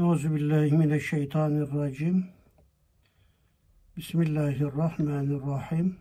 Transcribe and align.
Euzu 0.00 0.34
billahi 0.34 0.72
mineşşeytanirracim. 0.72 2.26
Bismillahirrahmanirrahim. 3.96 5.96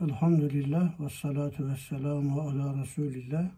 Elhamdülillah 0.00 1.00
ve 1.00 1.08
salatu 1.08 1.68
ve 1.68 1.76
selamu 1.76 2.40
ala 2.40 2.82
Resulillah 2.82 3.50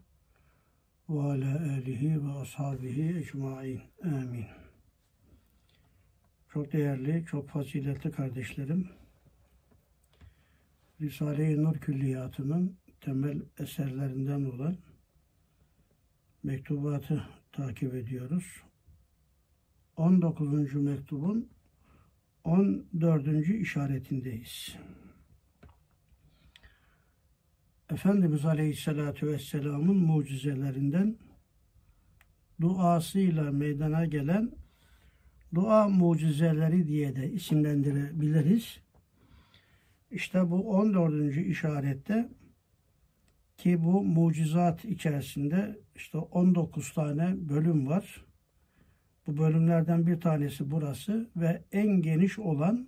ve 1.09 1.19
ala 1.19 1.59
alihi 1.59 2.25
ve 2.25 2.31
ashabihi 2.31 3.17
ecmain. 3.17 3.81
Amin. 4.03 4.45
Çok 6.49 6.73
değerli, 6.73 7.25
çok 7.25 7.49
faziletli 7.49 8.11
kardeşlerim. 8.11 8.89
Risale-i 11.01 11.63
Nur 11.63 11.75
Külliyatı'nın 11.75 12.77
temel 13.01 13.41
eserlerinden 13.59 14.43
olan 14.43 14.77
mektubatı 16.43 17.42
takip 17.53 17.95
ediyoruz. 17.95 18.63
19. 19.97 20.73
mektubun 20.73 21.49
14. 22.43 23.27
işaretindeyiz. 23.49 24.75
Efendimiz 27.89 28.45
Aleyhisselatü 28.45 29.27
Vesselam'ın 29.27 29.97
mucizelerinden 29.97 31.17
duasıyla 32.61 33.51
meydana 33.51 34.05
gelen 34.05 34.51
dua 35.55 35.89
mucizeleri 35.89 36.87
diye 36.87 37.15
de 37.15 37.31
isimlendirebiliriz. 37.31 38.79
İşte 40.11 40.51
bu 40.51 40.69
14. 40.69 41.37
işarette 41.37 42.29
ki 43.57 43.83
bu 43.83 44.03
mucizat 44.03 44.85
içerisinde 44.85 45.79
işte 45.95 46.17
19 46.17 46.93
tane 46.93 47.49
bölüm 47.49 47.87
var. 47.87 48.25
Bu 49.27 49.37
bölümlerden 49.37 50.07
bir 50.07 50.21
tanesi 50.21 50.71
burası 50.71 51.29
ve 51.35 51.63
en 51.71 52.01
geniş 52.01 52.39
olan 52.39 52.87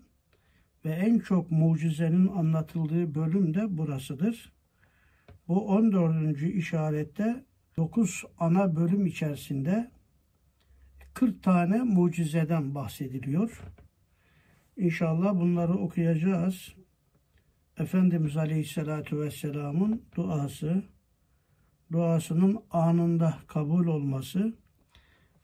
ve 0.85 0.89
en 0.89 1.19
çok 1.19 1.51
mucizenin 1.51 2.27
anlatıldığı 2.27 3.15
bölüm 3.15 3.53
de 3.53 3.77
burasıdır. 3.77 4.53
Bu 5.47 5.67
14. 5.67 6.41
işarette 6.41 7.45
9 7.77 8.23
ana 8.39 8.75
bölüm 8.75 9.05
içerisinde 9.05 9.91
40 11.13 11.43
tane 11.43 11.77
mucizeden 11.83 12.75
bahsediliyor. 12.75 13.61
İnşallah 14.77 15.33
bunları 15.33 15.73
okuyacağız. 15.73 16.75
Efendimiz 17.77 18.37
Aleyhisselatü 18.37 19.19
Vesselam'ın 19.19 20.01
duası, 20.15 20.83
duasının 21.91 22.63
anında 22.71 23.37
kabul 23.47 23.87
olması 23.87 24.53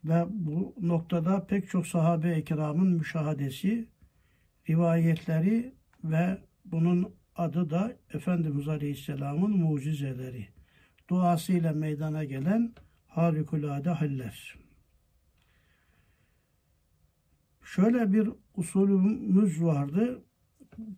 ve 0.03 0.25
bu 0.29 0.75
noktada 0.81 1.45
pek 1.45 1.69
çok 1.69 1.87
sahabe-i 1.87 2.43
kiramın 2.43 2.87
müşahadesi, 2.87 3.89
rivayetleri 4.69 5.75
ve 6.03 6.37
bunun 6.65 7.15
adı 7.35 7.69
da 7.69 7.97
Efendimiz 8.13 8.67
Aleyhisselam'ın 8.67 9.57
mucizeleri. 9.57 10.47
Duasıyla 11.09 11.73
meydana 11.73 12.23
gelen 12.23 12.73
harikulade 13.07 13.89
haller. 13.89 14.55
Şöyle 17.63 18.13
bir 18.13 18.29
usulümüz 18.55 19.63
vardı 19.63 20.23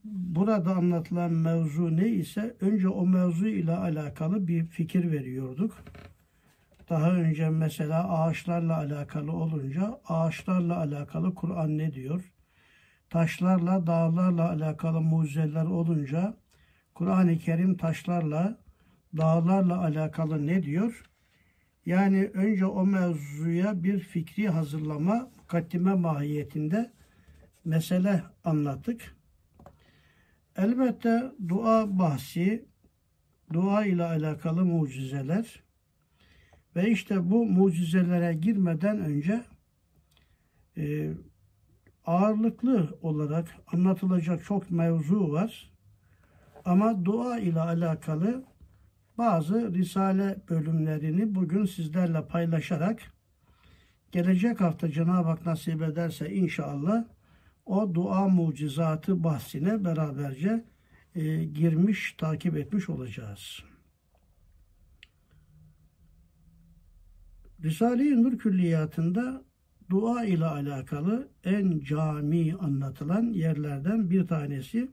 burada 0.04 0.76
anlatılan 0.76 1.32
mevzu 1.32 1.98
ne 1.98 2.08
ise 2.08 2.56
önce 2.62 2.88
o 2.90 3.06
mevzu 3.06 3.48
ile 3.48 3.76
alakalı 3.76 4.48
bir 4.48 4.66
fikir 4.66 5.12
veriyorduk. 5.12 5.84
Daha 6.90 7.12
önce 7.12 7.50
mesela 7.50 8.10
ağaçlarla 8.10 8.78
alakalı 8.78 9.32
olunca 9.32 10.00
ağaçlarla 10.08 10.78
alakalı 10.78 11.36
Kur'an 11.36 11.78
ne 11.78 11.94
diyor? 11.94 12.32
Taşlarla, 13.10 13.88
dağlarla 13.88 14.50
alakalı 14.50 15.02
mucizeler 15.02 15.66
olunca 15.66 16.38
Kur'an-ı 16.94 17.38
Kerim 17.38 17.78
taşlarla, 17.78 18.58
dağlarla 19.18 19.82
alakalı 19.82 20.48
ne 20.48 20.64
diyor? 20.64 21.04
Yani 21.86 22.32
önce 22.34 22.66
o 22.66 22.86
mevzuya 22.86 23.84
bir 23.84 24.00
fikri 24.00 24.50
hazırlama, 24.50 25.30
mukaddime 25.38 25.94
mahiyetinde 25.94 26.92
mesele 27.66 28.24
anlattık. 28.44 29.16
Elbette 30.58 31.32
dua 31.48 32.00
bahsi, 32.00 32.66
dua 33.54 33.86
ile 33.86 34.04
alakalı 34.04 34.66
mucizeler 34.66 35.64
ve 36.76 36.90
işte 36.90 37.32
bu 37.32 37.46
mucizelere 37.46 38.34
girmeden 38.34 39.00
önce 39.00 39.44
e, 40.78 41.14
ağırlıklı 42.06 42.98
olarak 43.02 43.48
anlatılacak 43.74 44.46
çok 44.46 44.72
mevzu 44.72 45.32
var. 45.32 45.72
Ama 46.66 47.06
dua 47.06 47.40
ile 47.40 47.60
alakalı 47.60 48.44
bazı 49.18 49.74
risale 49.74 50.38
bölümlerini 50.50 51.36
bugün 51.36 51.66
sizlerle 51.66 52.28
paylaşarak 52.28 53.02
gelecek 54.12 54.62
hafta 54.62 54.92
Cenab-ı 54.92 55.28
Hak 55.28 55.46
nasip 55.46 55.82
ederse 55.82 56.34
inşallah 56.34 57.04
o 57.66 57.94
dua 57.94 58.28
mucizatı 58.28 59.24
bahsine 59.24 59.86
beraberce 59.86 60.66
e, 61.16 61.44
girmiş, 61.44 62.16
takip 62.18 62.58
etmiş 62.58 62.90
olacağız. 62.90 63.64
Risale-i 67.64 68.24
Nur 68.24 68.38
Külliyatında 68.38 69.44
dua 69.90 70.26
ile 70.26 70.46
alakalı 70.46 71.28
en 71.44 71.80
cami 71.80 72.56
anlatılan 72.56 73.24
yerlerden 73.34 74.10
bir 74.10 74.28
tanesi 74.28 74.92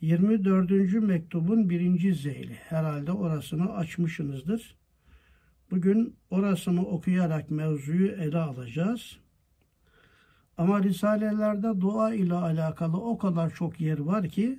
24. 0.00 0.70
mektubun 0.92 1.70
birinci 1.70 2.14
zeyli. 2.14 2.54
Herhalde 2.54 3.12
orasını 3.12 3.72
açmışsınızdır. 3.72 4.76
Bugün 5.70 6.16
orasını 6.30 6.86
okuyarak 6.86 7.50
mevzuyu 7.50 8.08
ele 8.10 8.38
alacağız. 8.38 9.18
Ama 10.58 10.82
risalelerde 10.82 11.80
dua 11.80 12.14
ile 12.14 12.34
alakalı 12.34 12.96
o 12.96 13.18
kadar 13.18 13.50
çok 13.54 13.80
yer 13.80 13.98
var 13.98 14.28
ki 14.28 14.58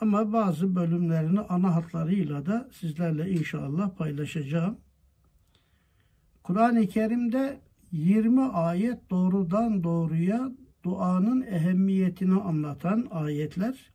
ama 0.00 0.32
bazı 0.32 0.76
bölümlerini 0.76 1.40
ana 1.40 1.74
hatlarıyla 1.74 2.46
da 2.46 2.68
sizlerle 2.72 3.30
inşallah 3.30 3.96
paylaşacağım. 3.96 4.78
Kur'an-ı 6.42 6.86
Kerim'de 6.86 7.60
20 7.92 8.42
ayet 8.42 9.10
doğrudan 9.10 9.84
doğruya 9.84 10.50
duanın 10.84 11.42
ehemmiyetini 11.42 12.40
anlatan 12.40 13.06
ayetler 13.10 13.92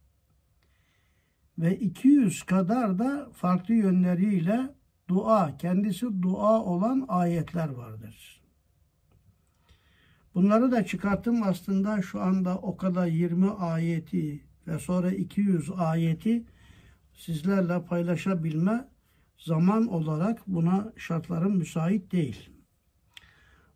ve 1.60 1.80
200 1.80 2.44
kadar 2.44 3.00
da 3.00 3.30
farklı 3.34 3.74
yönleriyle 3.74 4.76
dua, 5.10 5.58
kendisi 5.58 6.22
dua 6.22 6.62
olan 6.62 7.06
ayetler 7.08 7.70
vardır. 7.70 8.41
Bunları 10.36 10.72
da 10.72 10.86
çıkarttım 10.86 11.44
aslında 11.44 12.02
şu 12.02 12.22
anda 12.22 12.58
o 12.58 12.78
kadar 12.78 13.08
20 13.08 13.50
ayeti 13.50 14.44
ve 14.68 14.80
sonra 14.80 15.12
200 15.12 15.72
ayeti 15.78 16.46
sizlerle 17.14 17.86
paylaşabilme 17.86 18.88
zaman 19.38 19.88
olarak 19.88 20.48
buna 20.48 20.94
şartlarım 20.98 21.58
müsait 21.58 22.12
değil. 22.12 22.50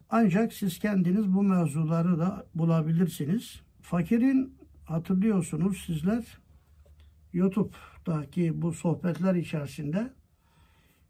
Ancak 0.09 0.53
siz 0.53 0.79
kendiniz 0.79 1.33
bu 1.33 1.43
mevzuları 1.43 2.19
da 2.19 2.45
bulabilirsiniz. 2.55 3.61
Fakirin 3.81 4.57
hatırlıyorsunuz 4.85 5.83
sizler 5.85 6.37
YouTube'daki 7.33 8.61
bu 8.61 8.73
sohbetler 8.73 9.35
içerisinde 9.35 10.13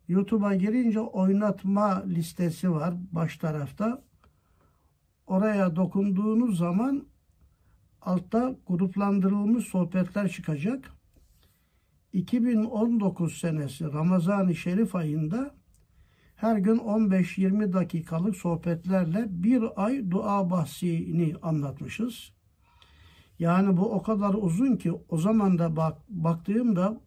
YouTube'a 0.07 0.55
girince 0.55 0.99
oynatma 0.99 2.03
listesi 2.07 2.71
var 2.71 2.93
baş 3.11 3.37
tarafta 3.37 4.03
oraya 5.27 5.75
dokunduğunuz 5.75 6.57
zaman 6.57 7.07
altta 8.01 8.55
gruplandırılmış 8.67 9.65
sohbetler 9.65 10.29
çıkacak. 10.29 10.91
2019 12.13 13.37
senesi 13.37 13.85
Ramazan-ı 13.85 14.55
Şerif 14.55 14.95
ayında 14.95 15.55
her 16.35 16.57
gün 16.57 16.77
15-20 16.77 17.73
dakikalık 17.73 18.35
sohbetlerle 18.35 19.25
bir 19.29 19.63
ay 19.75 20.11
dua 20.11 20.49
bahsini 20.49 21.35
anlatmışız. 21.41 22.31
Yani 23.39 23.77
bu 23.77 23.91
o 23.93 24.01
kadar 24.01 24.33
uzun 24.33 24.75
ki 24.75 24.93
o 25.09 25.17
zaman 25.17 25.59
da 25.59 25.75
bak, 25.75 25.97
baktığımda 26.09 27.01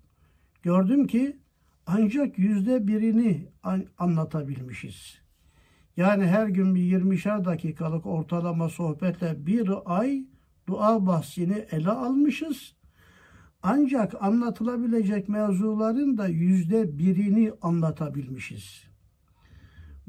gördüm 0.63 1.07
ki 1.07 1.37
ancak 1.87 2.39
yüzde 2.39 2.87
birini 2.87 3.49
anlatabilmişiz. 3.99 5.28
Yani 5.99 6.27
her 6.27 6.47
gün 6.47 6.75
bir 6.75 7.01
20'şer 7.01 7.45
dakikalık 7.45 8.07
ortalama 8.07 8.69
sohbetle 8.69 9.47
bir 9.47 9.71
ay 9.85 10.25
dua 10.69 11.07
bahsini 11.07 11.67
ele 11.71 11.91
almışız. 11.91 12.75
Ancak 13.63 14.23
anlatılabilecek 14.23 15.29
mevzuların 15.29 16.19
da 16.19 16.29
yüzde 16.29 16.99
birini 16.99 17.53
anlatabilmişiz. 17.63 18.85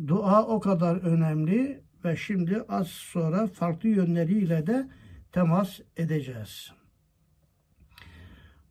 Dua 0.07 0.45
o 0.45 0.59
kadar 0.59 0.95
önemli 0.95 1.83
ve 2.05 2.15
şimdi 2.15 2.61
az 2.69 2.87
sonra 2.87 3.47
farklı 3.47 3.89
yönleriyle 3.89 4.67
de 4.67 4.89
temas 5.31 5.79
edeceğiz. 5.97 6.71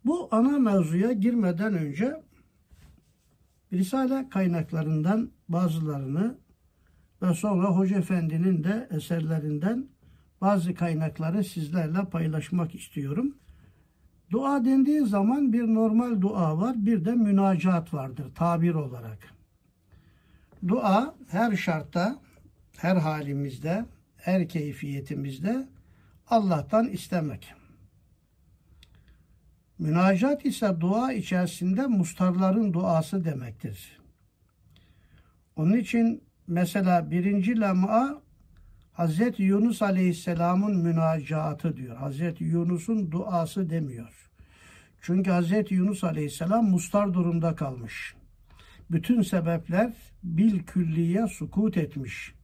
Bu 0.05 0.29
ana 0.31 0.59
mevzuya 0.59 1.13
girmeden 1.13 1.75
önce 1.75 2.23
Risale 3.73 4.29
kaynaklarından 4.29 5.31
bazılarını 5.49 6.39
ve 7.23 7.35
sonra 7.35 7.69
Hoca 7.69 7.99
Efendi'nin 7.99 8.65
de 8.65 8.89
eserlerinden 8.91 9.89
bazı 10.41 10.75
kaynakları 10.75 11.45
sizlerle 11.45 12.05
paylaşmak 12.05 12.75
istiyorum. 12.75 13.35
Dua 14.31 14.65
dendiği 14.65 15.07
zaman 15.07 15.53
bir 15.53 15.63
normal 15.63 16.21
dua 16.21 16.59
var, 16.59 16.87
bir 16.87 17.05
de 17.05 17.13
münacat 17.13 17.95
vardır 17.95 18.35
tabir 18.35 18.75
olarak. 18.75 19.19
Dua 20.69 21.15
her 21.29 21.57
şartta, 21.57 22.21
her 22.77 22.97
halimizde, 22.97 23.85
her 24.17 24.49
keyfiyetimizde 24.49 25.69
Allah'tan 26.27 26.89
istemek. 26.89 27.55
Münacat 29.79 30.47
ise 30.47 30.81
dua 30.81 31.13
içerisinde 31.13 31.87
mustarların 31.87 32.73
duası 32.73 33.25
demektir. 33.25 33.99
Onun 35.57 35.77
için 35.77 36.28
mesela 36.49 37.11
birinci 37.11 37.61
lem'a 37.61 38.23
Hazreti 38.93 39.43
Yunus 39.43 39.83
Aleyhisselam'ın 39.83 40.77
münacatı 40.77 41.77
diyor. 41.77 41.97
Hazreti 41.97 42.45
Yunus'un 42.45 43.11
duası 43.11 43.71
demiyor. 43.71 44.31
Çünkü 45.01 45.31
Hazreti 45.31 45.75
Yunus 45.75 46.05
Aleyhisselam 46.05 46.71
mustar 46.71 47.15
durumda 47.15 47.55
kalmış. 47.55 48.15
Bütün 48.91 49.23
sebepler 49.23 49.93
bil 50.23 50.63
külliye 50.63 51.27
sukut 51.27 51.77
etmiş. 51.77 52.35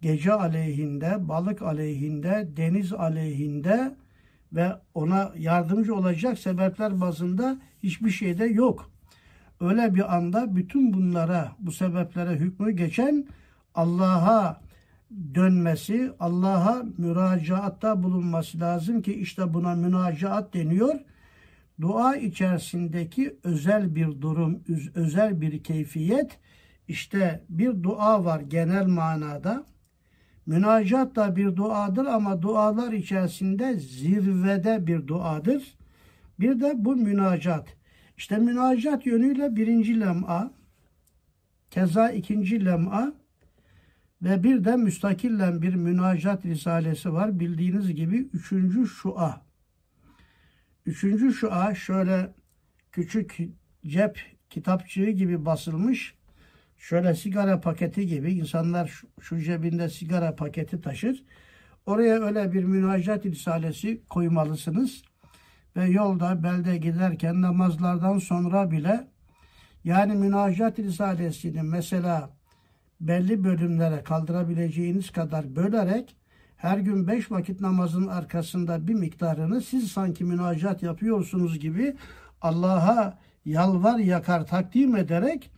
Gece 0.00 0.32
aleyhinde, 0.32 1.28
balık 1.28 1.62
aleyhinde, 1.62 2.48
deniz 2.56 2.92
aleyhinde 2.92 3.96
ve 4.52 4.72
ona 4.94 5.32
yardımcı 5.36 5.94
olacak 5.94 6.38
sebepler 6.38 7.00
bazında 7.00 7.60
hiçbir 7.82 8.10
şeyde 8.10 8.44
yok. 8.44 8.90
Öyle 9.60 9.94
bir 9.94 10.16
anda 10.16 10.56
bütün 10.56 10.92
bunlara, 10.92 11.52
bu 11.58 11.72
sebeplere 11.72 12.30
hükmü 12.30 12.70
geçen 12.72 13.26
Allah'a 13.74 14.60
dönmesi, 15.34 16.12
Allah'a 16.20 16.82
müracaatta 16.98 18.02
bulunması 18.02 18.60
lazım 18.60 19.02
ki 19.02 19.14
işte 19.14 19.54
buna 19.54 19.74
münacaat 19.74 20.54
deniyor. 20.54 20.94
Dua 21.80 22.16
içerisindeki 22.16 23.36
özel 23.44 23.94
bir 23.94 24.20
durum, 24.20 24.60
özel 24.94 25.40
bir 25.40 25.62
keyfiyet, 25.62 26.38
işte 26.88 27.44
bir 27.48 27.82
dua 27.82 28.24
var 28.24 28.40
genel 28.40 28.86
manada. 28.86 29.64
Münacat 30.46 31.16
da 31.16 31.36
bir 31.36 31.56
duadır 31.56 32.06
ama 32.06 32.42
dualar 32.42 32.92
içerisinde 32.92 33.74
zirvede 33.74 34.86
bir 34.86 35.06
duadır. 35.06 35.76
Bir 36.40 36.60
de 36.60 36.72
bu 36.76 36.96
münacat. 36.96 37.77
İşte 38.18 38.36
münacat 38.38 39.06
yönüyle 39.06 39.56
birinci 39.56 40.00
lem'a, 40.00 40.50
keza 41.70 42.10
ikinci 42.10 42.64
lem'a 42.64 43.14
ve 44.22 44.42
bir 44.42 44.64
de 44.64 44.76
müstakillen 44.76 45.62
bir 45.62 45.74
münacat 45.74 46.46
risalesi 46.46 47.12
var. 47.12 47.40
Bildiğiniz 47.40 47.94
gibi 47.94 48.16
üçüncü 48.32 48.86
şua. 48.86 49.42
Üçüncü 50.86 51.32
şua 51.32 51.74
şöyle 51.74 52.34
küçük 52.92 53.38
cep 53.86 54.20
kitapçığı 54.50 55.10
gibi 55.10 55.44
basılmış. 55.44 56.14
Şöyle 56.78 57.14
sigara 57.14 57.60
paketi 57.60 58.06
gibi 58.06 58.32
insanlar 58.32 59.02
şu 59.20 59.40
cebinde 59.40 59.88
sigara 59.88 60.36
paketi 60.36 60.80
taşır. 60.80 61.24
Oraya 61.86 62.20
öyle 62.20 62.52
bir 62.52 62.64
münacat 62.64 63.26
risalesi 63.26 64.02
koymalısınız. 64.10 65.02
Ve 65.78 65.84
yolda 65.84 66.42
belde 66.42 66.76
giderken 66.76 67.42
namazlardan 67.42 68.18
sonra 68.18 68.70
bile 68.70 69.08
yani 69.84 70.14
münacat 70.14 70.78
risalesini 70.78 71.62
mesela 71.62 72.30
belli 73.00 73.44
bölümlere 73.44 74.02
kaldırabileceğiniz 74.02 75.10
kadar 75.10 75.56
bölerek 75.56 76.16
her 76.56 76.78
gün 76.78 77.08
beş 77.08 77.30
vakit 77.30 77.60
namazın 77.60 78.06
arkasında 78.06 78.86
bir 78.88 78.94
miktarını 78.94 79.60
siz 79.60 79.92
sanki 79.92 80.24
münacat 80.24 80.82
yapıyorsunuz 80.82 81.58
gibi 81.58 81.96
Allah'a 82.40 83.18
yalvar 83.44 83.98
yakar 83.98 84.46
takdim 84.46 84.96
ederek 84.96 85.50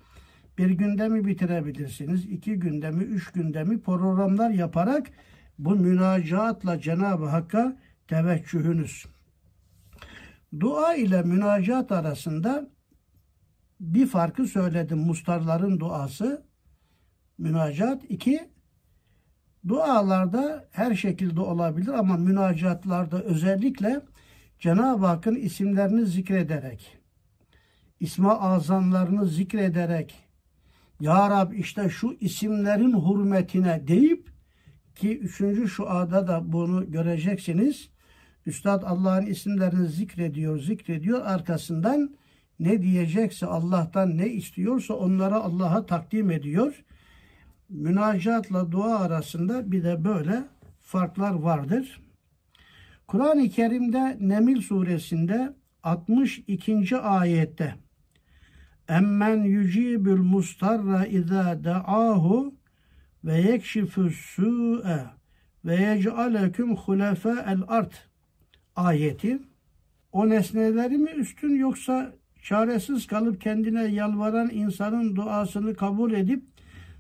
bir 0.59 0.71
günde 0.71 1.09
mi 1.09 1.27
bitirebilirsiniz, 1.27 2.25
iki 2.25 2.55
günde 2.55 2.91
mi, 2.91 3.05
üç 3.05 3.33
günde 3.33 3.65
mi 3.65 3.81
programlar 3.81 4.51
yaparak 4.51 5.07
bu 5.59 5.77
münacaatla 5.77 6.81
Cenab-ı 6.81 7.27
Hakk'a 7.27 7.77
teveccühünüz. 8.09 9.07
Dua 10.61 10.95
ile 10.95 11.23
münacat 11.23 11.93
arasında 11.93 12.71
bir 13.81 14.07
farkı 14.07 14.47
söyledim. 14.47 14.99
Mustarların 14.99 15.81
duası, 15.81 16.47
münacat. 17.39 18.03
iki 18.09 18.51
dualarda 19.69 20.69
her 20.71 20.95
şekilde 20.95 21.41
olabilir 21.41 21.93
ama 21.93 22.17
münacatlarda 22.17 23.23
özellikle 23.23 24.01
Cenab-ı 24.59 25.07
Hakk'ın 25.07 25.35
isimlerini 25.35 26.07
zikrederek, 26.07 26.99
isma 28.01 28.41
azamlarını 28.41 29.27
zikrederek, 29.27 30.15
Ya 31.01 31.31
Rab 31.31 31.53
işte 31.53 31.89
şu 31.89 32.17
isimlerin 32.21 32.93
hürmetine 32.93 33.89
deyip 33.89 34.29
ki 34.95 35.19
üçüncü 35.19 35.69
şu 35.69 35.91
ada 35.91 36.29
da 36.29 36.53
bunu 36.53 36.91
göreceksiniz. 36.91 37.91
Üstad 38.51 38.83
Allah'ın 38.83 39.27
isimlerini 39.27 39.89
zikrediyor, 39.89 40.59
zikrediyor. 40.59 41.23
Arkasından 41.25 42.11
ne 42.59 42.83
diyecekse 42.83 43.47
Allah'tan 43.47 44.19
ne 44.19 44.29
istiyorsa 44.29 44.95
onlara 44.95 45.37
Allah'a 45.37 45.87
takdim 45.87 46.31
ediyor 46.31 46.85
münacatla 47.71 48.73
dua 48.73 48.99
arasında 48.99 49.73
bir 49.73 49.85
de 49.85 50.05
böyle 50.05 50.45
farklar 50.81 51.35
vardır. 51.35 52.01
Kur'an-ı 53.07 53.49
Kerim'de 53.49 54.17
Nemil 54.21 54.63
suresinde 54.63 55.55
62. 55.83 56.97
ayette 56.97 57.75
Emmen 58.89 59.43
yücibül 59.43 60.21
mustarra 60.21 61.07
izâ 61.07 61.65
da'ahu 61.65 62.55
ve 63.25 63.41
yekşifü 63.41 64.11
su'e 64.11 65.07
ve 65.65 65.77
yec'aleküm 65.77 66.77
el 67.47 67.63
ard 67.69 67.93
ayeti 68.81 69.39
o 70.13 70.29
nesneleri 70.29 70.99
mi 70.99 71.11
üstün 71.11 71.55
yoksa 71.55 72.13
çaresiz 72.43 73.07
kalıp 73.07 73.41
kendine 73.41 73.85
yalvaran 73.85 74.51
insanın 74.51 75.17
duasını 75.17 75.75
kabul 75.75 76.13
edip 76.13 76.45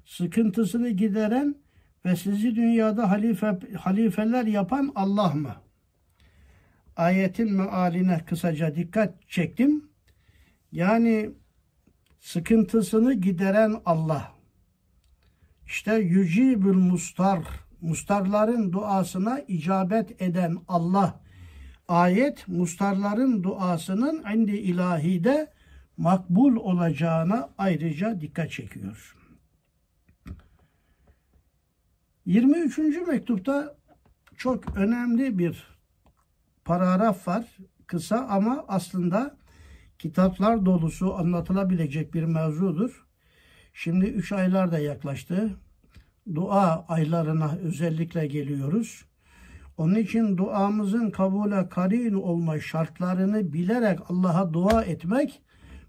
sıkıntısını 0.05 0.91
gideren 0.91 1.55
ve 2.05 2.17
sizi 2.17 2.55
dünyada 2.55 3.11
halife, 3.11 3.59
halifeler 3.79 4.45
yapan 4.45 4.93
Allah 4.95 5.35
mı? 5.35 5.57
Ayetin 6.97 7.53
mealine 7.53 8.25
kısaca 8.27 8.75
dikkat 8.75 9.29
çektim. 9.29 9.91
Yani 10.73 11.31
sıkıntısını 12.21 13.15
gideren 13.15 13.75
Allah. 13.85 14.33
İşte 15.67 15.95
yücibül 15.95 16.77
mustar, 16.77 17.45
mustarların 17.81 18.73
duasına 18.73 19.41
icabet 19.41 20.23
eden 20.23 20.57
Allah. 20.69 21.21
Ayet 21.91 22.49
mustarların 22.49 23.43
duasının 23.43 24.25
indi 24.35 24.57
ilahide 24.57 25.53
makbul 25.97 26.57
olacağına 26.57 27.51
ayrıca 27.59 28.21
dikkat 28.21 28.51
çekiyor. 28.51 29.17
23. 32.27 32.79
mektupta 33.09 33.77
çok 34.37 34.77
önemli 34.77 35.39
bir 35.39 35.67
paragraf 36.65 37.29
var. 37.29 37.57
Kısa 37.87 38.27
ama 38.27 38.65
aslında 38.69 39.37
kitaplar 39.99 40.67
dolusu 40.67 41.15
anlatılabilecek 41.15 42.15
bir 42.15 42.25
mevzudur. 42.25 43.07
Şimdi 43.73 44.05
3 44.05 44.33
aylar 44.33 44.73
da 44.73 44.79
yaklaştı. 44.79 45.57
Dua 46.35 46.85
aylarına 46.89 47.57
özellikle 47.63 48.27
geliyoruz. 48.27 49.10
Onun 49.81 49.95
için 49.95 50.37
duamızın 50.37 51.11
kabule 51.11 51.69
karin 51.69 52.15
olma 52.15 52.61
şartlarını 52.61 53.53
bilerek 53.53 53.99
Allah'a 54.09 54.53
dua 54.53 54.83
etmek, 54.83 55.43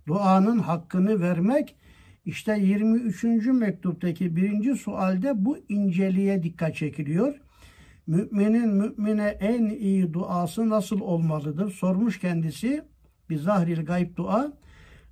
duanın 0.07 0.59
hakkını 0.59 1.21
vermek 1.21 1.75
işte 2.25 2.59
23. 2.59 3.23
mektuptaki 3.45 4.35
birinci 4.35 4.75
sualde 4.75 5.45
bu 5.45 5.57
inceliğe 5.69 6.43
dikkat 6.43 6.75
çekiliyor. 6.75 7.41
Müminin 8.07 8.69
mümine 8.69 9.27
en 9.27 9.65
iyi 9.65 10.13
duası 10.13 10.69
nasıl 10.69 11.01
olmalıdır? 11.01 11.71
Sormuş 11.71 12.19
kendisi 12.19 12.83
bir 13.29 13.37
zahril 13.37 13.85
gayb 13.85 14.15
dua 14.15 14.53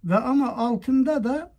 ve 0.03 0.15
ama 0.15 0.55
altında 0.55 1.23
da 1.23 1.53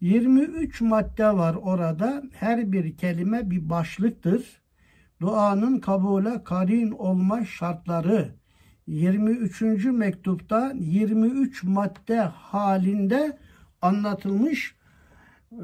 23 0.00 0.80
madde 0.80 1.26
var 1.26 1.54
orada. 1.54 2.22
Her 2.32 2.72
bir 2.72 2.96
kelime 2.96 3.50
bir 3.50 3.70
başlıktır. 3.70 4.65
Duanın 5.20 5.80
kabule 5.80 6.44
karin 6.44 6.90
olma 6.90 7.44
şartları 7.44 8.34
23. 8.86 9.84
mektupta 9.84 10.72
23 10.74 11.62
madde 11.64 12.20
halinde 12.20 13.38
anlatılmış. 13.82 14.76
Ee, 15.52 15.56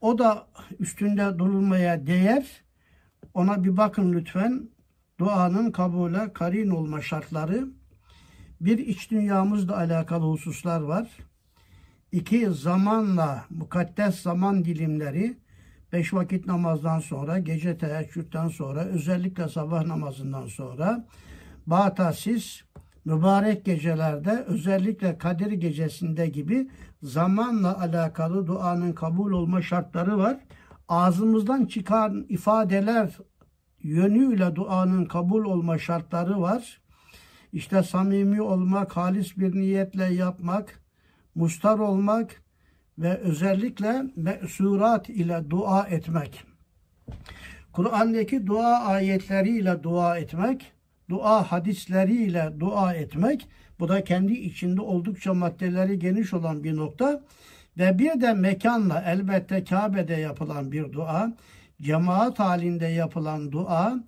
o 0.00 0.18
da 0.18 0.46
üstünde 0.78 1.38
durulmaya 1.38 2.06
değer. 2.06 2.64
Ona 3.34 3.64
bir 3.64 3.76
bakın 3.76 4.12
lütfen. 4.12 4.68
Duanın 5.18 5.70
kabule 5.70 6.32
karin 6.32 6.70
olma 6.70 7.00
şartları. 7.00 7.68
Bir 8.60 8.78
iç 8.78 9.10
dünyamızla 9.10 9.76
alakalı 9.76 10.24
hususlar 10.24 10.80
var. 10.80 11.08
İki 12.12 12.50
zamanla 12.50 13.44
mukaddes 13.50 14.22
zaman 14.22 14.64
dilimleri 14.64 15.36
beş 15.92 16.14
vakit 16.14 16.46
namazdan 16.46 17.00
sonra, 17.00 17.38
gece 17.38 17.78
teheccüden 17.78 18.48
sonra, 18.48 18.84
özellikle 18.84 19.48
sabah 19.48 19.86
namazından 19.86 20.46
sonra 20.46 21.06
Batasis 21.66 22.62
mübarek 23.04 23.64
gecelerde 23.64 24.44
özellikle 24.46 25.18
Kadir 25.18 25.52
gecesinde 25.52 26.26
gibi 26.26 26.70
zamanla 27.02 27.80
alakalı 27.80 28.46
duanın 28.46 28.92
kabul 28.92 29.32
olma 29.32 29.62
şartları 29.62 30.18
var. 30.18 30.38
Ağzımızdan 30.88 31.66
çıkan 31.66 32.26
ifadeler 32.28 33.18
yönüyle 33.82 34.54
duanın 34.56 35.04
kabul 35.04 35.44
olma 35.44 35.78
şartları 35.78 36.40
var. 36.40 36.80
İşte 37.52 37.82
samimi 37.82 38.42
olmak, 38.42 38.96
halis 38.96 39.36
bir 39.36 39.54
niyetle 39.54 40.04
yapmak, 40.04 40.80
mustar 41.34 41.78
olmak 41.78 42.42
ve 42.98 43.16
özellikle 43.16 44.02
mesurat 44.16 45.08
ile 45.08 45.50
dua 45.50 45.86
etmek. 45.86 46.44
Kur'an'daki 47.72 48.46
dua 48.46 48.78
ayetleriyle 48.78 49.82
dua 49.82 50.18
etmek, 50.18 50.72
dua 51.10 51.52
hadisleriyle 51.52 52.52
dua 52.60 52.94
etmek, 52.94 53.48
bu 53.78 53.88
da 53.88 54.04
kendi 54.04 54.32
içinde 54.32 54.80
oldukça 54.80 55.34
maddeleri 55.34 55.98
geniş 55.98 56.34
olan 56.34 56.64
bir 56.64 56.76
nokta. 56.76 57.22
Ve 57.78 57.98
bir 57.98 58.20
de 58.20 58.32
mekanla 58.32 59.02
elbette 59.06 59.64
Kabe'de 59.64 60.14
yapılan 60.14 60.72
bir 60.72 60.92
dua, 60.92 61.32
cemaat 61.82 62.38
halinde 62.38 62.86
yapılan 62.86 63.52
dua, 63.52 64.04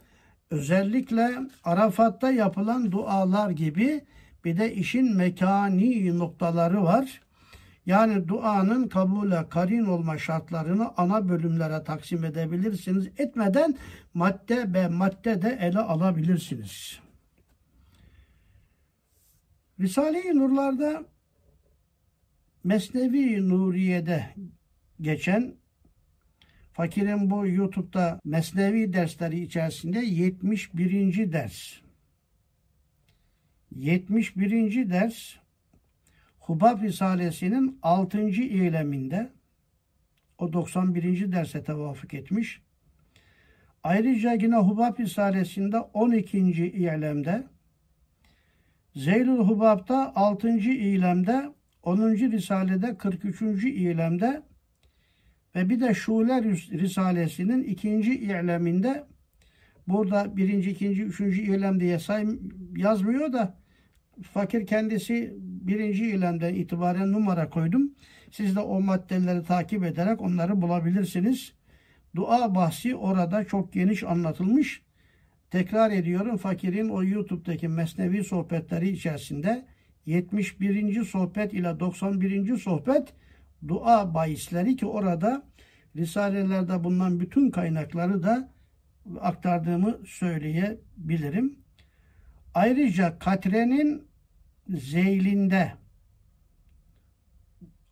özellikle 0.50 1.30
Arafat'ta 1.64 2.30
yapılan 2.30 2.92
dualar 2.92 3.50
gibi 3.50 4.00
bir 4.44 4.58
de 4.58 4.74
işin 4.74 5.16
mekani 5.16 6.18
noktaları 6.18 6.84
var. 6.84 7.20
Yani 7.88 8.28
duanın 8.28 8.88
kabule 8.88 9.48
karin 9.50 9.84
olma 9.84 10.18
şartlarını 10.18 10.92
ana 10.96 11.28
bölümlere 11.28 11.84
taksim 11.84 12.24
edebilirsiniz. 12.24 13.08
Etmeden 13.18 13.74
madde 14.14 14.72
ve 14.72 14.88
madde 14.88 15.42
de 15.42 15.58
ele 15.60 15.78
alabilirsiniz. 15.78 17.00
Risale-i 19.80 20.38
Nurlar'da 20.38 21.04
Mesnevi 22.64 23.48
Nuriye'de 23.48 24.34
geçen 25.00 25.54
Fakirin 26.72 27.30
bu 27.30 27.46
YouTube'da 27.46 28.20
Mesnevi 28.24 28.92
dersleri 28.92 29.40
içerisinde 29.40 29.98
71. 29.98 31.32
ders. 31.32 31.80
71. 33.76 34.90
ders 34.90 35.36
Hubab 36.48 36.82
Risalesi'nin 36.82 37.78
6. 37.82 38.20
eyleminde 38.42 39.30
o 40.38 40.52
91. 40.52 41.32
derse 41.32 41.64
tevafuk 41.64 42.14
etmiş. 42.14 42.62
Ayrıca 43.82 44.32
yine 44.32 44.56
Hubab 44.56 44.98
Risalesi'nde 44.98 45.78
12. 45.78 46.38
eylemde 46.74 47.46
Zeylül 48.94 49.38
Hubab'da 49.38 50.16
6. 50.16 50.48
eylemde 50.58 51.52
10. 51.82 51.98
Risale'de 52.12 52.96
43. 52.96 53.64
eylemde 53.64 54.42
ve 55.54 55.68
bir 55.68 55.80
de 55.80 55.94
Şule 55.94 56.42
Risalesi'nin 56.72 57.62
ikinci 57.62 58.14
i'leminde 58.14 59.04
burada 59.86 60.36
birinci, 60.36 60.70
ikinci, 60.70 61.02
üçüncü 61.02 61.42
i'lem 61.42 61.80
diye 61.80 61.98
say 61.98 62.26
yazmıyor 62.76 63.32
da 63.32 63.58
fakir 64.22 64.66
kendisi 64.66 65.47
birinci 65.68 66.06
ilemden 66.06 66.54
itibaren 66.54 67.12
numara 67.12 67.50
koydum. 67.50 67.94
Siz 68.30 68.56
de 68.56 68.60
o 68.60 68.80
maddeleri 68.80 69.44
takip 69.44 69.84
ederek 69.84 70.20
onları 70.20 70.62
bulabilirsiniz. 70.62 71.52
Dua 72.16 72.54
bahsi 72.54 72.96
orada 72.96 73.44
çok 73.44 73.72
geniş 73.72 74.04
anlatılmış. 74.04 74.82
Tekrar 75.50 75.90
ediyorum 75.90 76.36
fakirin 76.36 76.88
o 76.88 77.04
YouTube'daki 77.04 77.68
mesnevi 77.68 78.24
sohbetleri 78.24 78.88
içerisinde 78.88 79.66
71. 80.06 81.04
sohbet 81.04 81.54
ile 81.54 81.80
91. 81.80 82.56
sohbet 82.56 83.14
dua 83.68 84.14
bahisleri 84.14 84.76
ki 84.76 84.86
orada 84.86 85.42
Risalelerde 85.96 86.84
bulunan 86.84 87.20
bütün 87.20 87.50
kaynakları 87.50 88.22
da 88.22 88.52
aktardığımı 89.20 89.98
söyleyebilirim. 90.06 91.58
Ayrıca 92.54 93.18
Katre'nin 93.18 94.07
zeylinde 94.68 95.72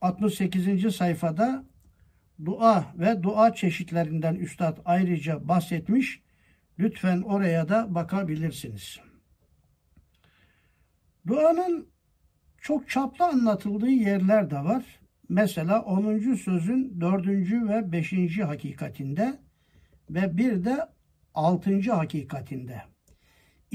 68. 0.00 0.96
sayfada 0.96 1.64
dua 2.44 2.94
ve 2.94 3.22
dua 3.22 3.54
çeşitlerinden 3.54 4.34
üstad 4.34 4.78
ayrıca 4.84 5.48
bahsetmiş. 5.48 6.22
Lütfen 6.78 7.22
oraya 7.22 7.68
da 7.68 7.94
bakabilirsiniz. 7.94 9.00
Duanın 11.26 11.88
çok 12.60 12.90
çaplı 12.90 13.24
anlatıldığı 13.24 13.90
yerler 13.90 14.50
de 14.50 14.56
var. 14.56 14.84
Mesela 15.28 15.82
10. 15.82 16.34
sözün 16.34 17.00
4. 17.00 17.26
ve 17.68 17.92
5. 17.92 18.38
hakikatinde 18.38 19.38
ve 20.10 20.36
bir 20.36 20.64
de 20.64 20.76
6. 21.34 21.92
hakikatinde 21.92 22.82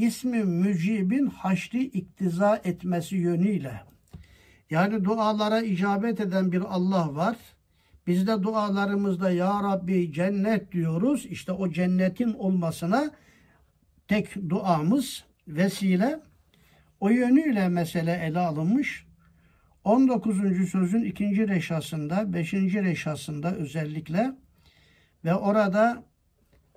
ismi 0.07 0.43
mücibin 0.43 1.27
haşri 1.27 1.83
iktiza 1.83 2.61
etmesi 2.63 3.15
yönüyle 3.15 3.91
yani 4.71 5.05
dualara 5.05 5.61
icabet 5.61 6.19
eden 6.19 6.51
bir 6.51 6.61
Allah 6.61 7.15
var. 7.15 7.35
Biz 8.07 8.27
de 8.27 8.43
dualarımızda 8.43 9.31
Ya 9.31 9.63
Rabbi 9.63 10.13
cennet 10.13 10.71
diyoruz. 10.71 11.25
İşte 11.25 11.51
o 11.51 11.71
cennetin 11.71 12.33
olmasına 12.33 13.11
tek 14.07 14.49
duamız 14.49 15.23
vesile. 15.47 16.19
O 16.99 17.09
yönüyle 17.09 17.67
mesele 17.67 18.21
ele 18.25 18.39
alınmış. 18.39 19.05
19. 19.83 20.69
sözün 20.69 21.03
ikinci 21.03 21.47
reşasında, 21.47 22.33
beşinci 22.33 22.83
reşasında 22.83 23.55
özellikle 23.55 24.31
ve 25.25 25.35
orada 25.35 26.03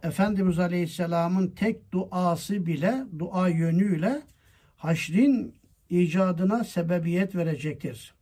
Efendimiz 0.05 0.59
Aleyhisselam'ın 0.59 1.49
tek 1.49 1.93
duası 1.93 2.67
bile 2.67 3.05
dua 3.19 3.49
yönüyle 3.49 4.23
haşrin 4.77 5.55
icadına 5.91 6.65
sebebiyet 6.65 7.35
verecektir. 7.35 8.15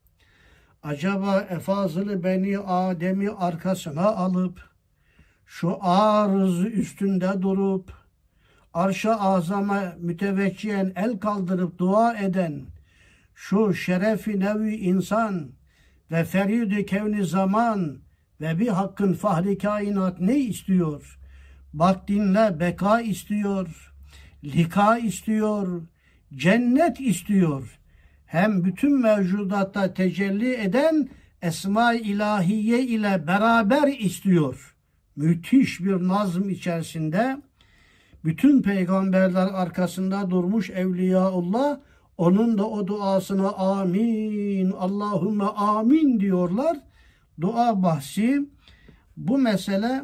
Acaba 0.82 1.40
efazılı 1.40 2.24
beni 2.24 2.58
Adem'i 2.58 3.30
arkasına 3.30 4.06
alıp 4.06 4.70
şu 5.46 5.78
arız 5.80 6.60
üstünde 6.66 7.42
durup 7.42 7.92
arşa 8.74 9.20
azama 9.20 9.92
müteveccihen 9.98 10.92
el 10.96 11.18
kaldırıp 11.18 11.78
dua 11.78 12.18
eden 12.18 12.66
şu 13.34 13.74
şerefi 13.74 14.40
nevi 14.40 14.76
insan 14.76 15.50
ve 16.10 16.24
feridi 16.24 16.86
kevni 16.86 17.26
zaman 17.26 17.98
ve 18.40 18.58
bir 18.58 18.68
hakkın 18.68 19.12
fahri 19.12 19.58
kainat 19.58 20.20
ne 20.20 20.38
istiyor? 20.38 21.18
Bak 21.73 22.09
dinle 22.09 22.61
beka 22.61 23.00
istiyor, 23.00 23.93
lika 24.45 24.99
istiyor, 24.99 25.83
cennet 26.35 27.00
istiyor. 27.00 27.79
Hem 28.26 28.64
bütün 28.64 29.00
mevcudatta 29.00 29.95
tecelli 29.95 30.55
eden 30.55 31.09
esma 31.43 31.95
ilahiye 31.95 32.83
ile 32.83 33.26
beraber 33.26 33.88
istiyor. 33.88 34.76
Müthiş 35.17 35.81
bir 35.81 36.09
nazım 36.09 36.50
içerisinde 36.50 37.37
bütün 38.25 38.62
peygamberler 38.62 39.47
arkasında 39.47 40.31
durmuş 40.31 40.71
Evliyaullah 40.71 41.79
onun 42.19 42.59
da 42.59 42.69
o 42.69 42.87
duasına 42.87 43.49
amin, 43.52 44.71
Allahümme 44.71 45.45
amin 45.45 46.21
diyorlar. 46.21 46.76
Dua 47.41 47.83
bahsi 47.83 48.49
bu 49.17 49.38
mesele 49.38 50.02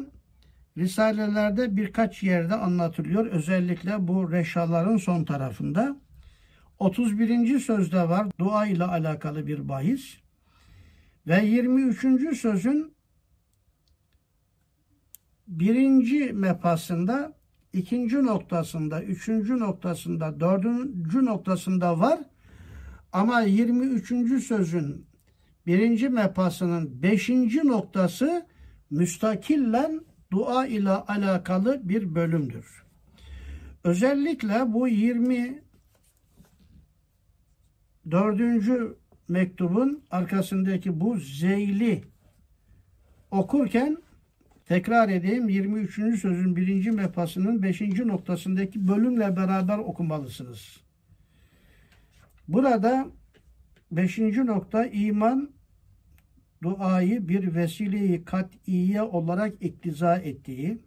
Risalelerde 0.77 1.77
birkaç 1.77 2.23
yerde 2.23 2.55
anlatılıyor. 2.55 3.25
Özellikle 3.25 4.07
bu 4.07 4.31
reşaların 4.31 4.97
son 4.97 5.23
tarafında. 5.23 5.95
31. 6.79 7.59
sözde 7.59 8.09
var 8.09 8.27
dua 8.39 8.65
ile 8.65 8.83
alakalı 8.83 9.47
bir 9.47 9.69
bahis. 9.69 10.17
Ve 11.27 11.45
23. 11.45 12.37
sözün 12.39 12.93
birinci 15.47 16.33
mepasında, 16.33 17.33
ikinci 17.73 18.23
noktasında, 18.23 19.03
üçüncü 19.03 19.59
noktasında, 19.59 20.39
dördüncü 20.39 21.25
noktasında 21.25 21.99
var. 21.99 22.19
Ama 23.11 23.41
23. 23.41 24.43
sözün 24.43 25.05
birinci 25.65 26.09
mepasının 26.09 27.03
beşinci 27.03 27.67
noktası 27.67 28.45
müstakillen 28.89 30.01
dua 30.31 30.67
ile 30.67 30.89
alakalı 30.89 31.89
bir 31.89 32.15
bölümdür. 32.15 32.83
Özellikle 33.83 34.73
bu 34.73 34.87
24. 34.87 35.63
mektubun 39.27 40.03
arkasındaki 40.11 40.99
bu 40.99 41.17
zeyli 41.17 42.03
okurken 43.31 43.97
tekrar 44.65 45.09
edeyim 45.09 45.49
23. 45.49 45.93
sözün 45.95 46.55
birinci 46.55 46.91
mefasının 46.91 47.63
5. 47.63 47.81
noktasındaki 47.81 48.87
bölümle 48.87 49.35
beraber 49.35 49.77
okumalısınız. 49.77 50.77
Burada 52.47 53.07
5. 53.91 54.17
nokta 54.19 54.85
iman 54.85 55.58
duayı 56.63 57.27
bir 57.27 57.55
vesileyi 57.55 58.25
kat'iye 58.25 59.01
olarak 59.01 59.63
iktiza 59.63 60.15
ettiği 60.15 60.81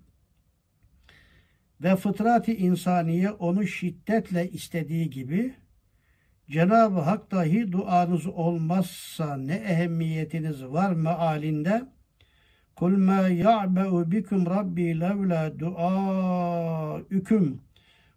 ve 1.81 1.97
fıtrat-ı 1.97 2.53
insaniye 2.53 3.31
onu 3.31 3.67
şiddetle 3.67 4.51
istediği 4.51 5.11
gibi 5.11 5.55
Cenab-ı 6.51 7.01
Hak 7.01 7.31
dahi 7.31 7.73
duanız 7.73 8.27
olmazsa 8.27 9.37
ne 9.37 9.55
ehemmiyetiniz 9.55 10.65
var 10.65 10.93
mealinde 10.93 11.83
Kul 12.77 12.97
ma 12.97 13.29
ya'be'u 13.29 14.11
bikum 14.11 14.47
rabbi 14.47 15.01
levla 15.01 15.59
duaüküm 15.59 17.13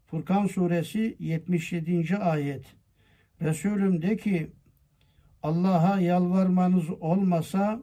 Furkan 0.05 0.47
suresi 0.47 1.15
77. 1.19 2.17
ayet 2.17 2.65
Resulüm 3.41 4.01
de 4.01 4.17
ki 4.17 4.51
Allah'a 5.45 5.99
yalvarmanız 5.99 6.89
olmasa 6.89 7.81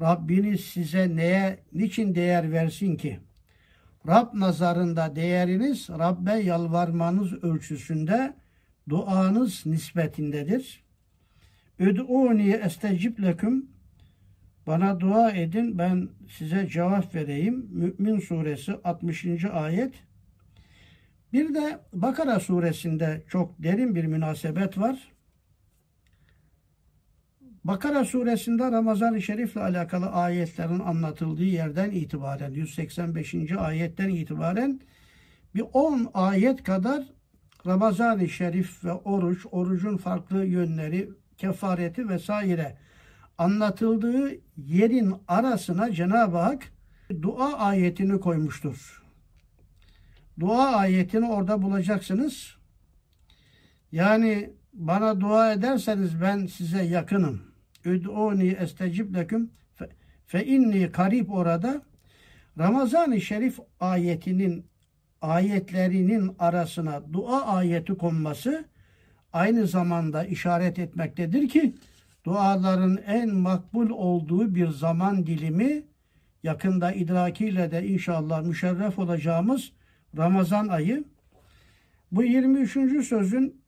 Rabbiniz 0.00 0.60
size 0.60 1.16
neye, 1.16 1.58
niçin 1.72 2.14
değer 2.14 2.52
versin 2.52 2.96
ki? 2.96 3.20
Rab 4.08 4.34
nazarında 4.34 5.16
değeriniz 5.16 5.88
Rabbe 5.90 6.32
yalvarmanız 6.32 7.32
ölçüsünde 7.44 8.34
duanız 8.88 9.66
nispetindedir. 9.66 10.84
Üd'uni 11.78 12.50
estecib 12.50 13.18
leküm 13.22 13.66
bana 14.66 15.00
dua 15.00 15.30
edin 15.30 15.78
ben 15.78 16.08
size 16.28 16.68
cevap 16.68 17.14
vereyim. 17.14 17.66
Mü'min 17.70 18.20
suresi 18.20 18.72
60. 18.84 19.44
ayet. 19.44 19.94
Bir 21.32 21.54
de 21.54 21.78
Bakara 21.92 22.40
suresinde 22.40 23.22
çok 23.28 23.62
derin 23.62 23.94
bir 23.94 24.04
münasebet 24.04 24.78
var. 24.78 25.15
Bakara 27.66 28.04
suresinde 28.04 28.72
Ramazan-ı 28.72 29.22
Şerif'le 29.22 29.56
alakalı 29.56 30.06
ayetlerin 30.06 30.78
anlatıldığı 30.78 31.44
yerden 31.44 31.90
itibaren 31.90 32.50
185. 32.50 33.34
ayetten 33.58 34.08
itibaren 34.08 34.80
bir 35.54 35.64
10 35.72 36.10
ayet 36.14 36.62
kadar 36.62 37.04
Ramazan-ı 37.66 38.28
Şerif 38.28 38.84
ve 38.84 38.92
oruç, 38.92 39.46
orucun 39.50 39.96
farklı 39.96 40.44
yönleri, 40.44 41.10
kefareti 41.38 42.08
vesaire 42.08 42.78
anlatıldığı 43.38 44.30
yerin 44.56 45.14
arasına 45.28 45.92
Cenab-ı 45.92 46.36
Hak 46.36 46.72
dua 47.22 47.58
ayetini 47.58 48.20
koymuştur. 48.20 49.02
Dua 50.40 50.76
ayetini 50.76 51.28
orada 51.28 51.62
bulacaksınız. 51.62 52.56
Yani 53.92 54.50
bana 54.72 55.20
dua 55.20 55.52
ederseniz 55.52 56.20
ben 56.20 56.46
size 56.46 56.82
yakınım. 56.82 57.55
Üd'uni 57.86 58.48
estecib 58.48 59.14
leküm 59.14 59.50
fe 60.26 60.46
inni 60.46 60.92
karib 60.92 61.28
orada 61.28 61.82
Ramazan-ı 62.58 63.20
Şerif 63.20 63.58
ayetinin 63.80 64.66
ayetlerinin 65.22 66.36
arasına 66.38 67.12
dua 67.12 67.46
ayeti 67.46 67.94
konması 67.94 68.64
aynı 69.32 69.66
zamanda 69.66 70.24
işaret 70.24 70.78
etmektedir 70.78 71.48
ki 71.48 71.74
duaların 72.24 72.98
en 73.06 73.34
makbul 73.34 73.90
olduğu 73.90 74.54
bir 74.54 74.68
zaman 74.68 75.26
dilimi 75.26 75.82
yakında 76.42 76.92
idrakiyle 76.92 77.70
de 77.70 77.86
inşallah 77.86 78.42
müşerref 78.42 78.98
olacağımız 78.98 79.72
Ramazan 80.16 80.68
ayı. 80.68 81.04
Bu 82.12 82.22
23. 82.22 83.06
sözün 83.06 83.60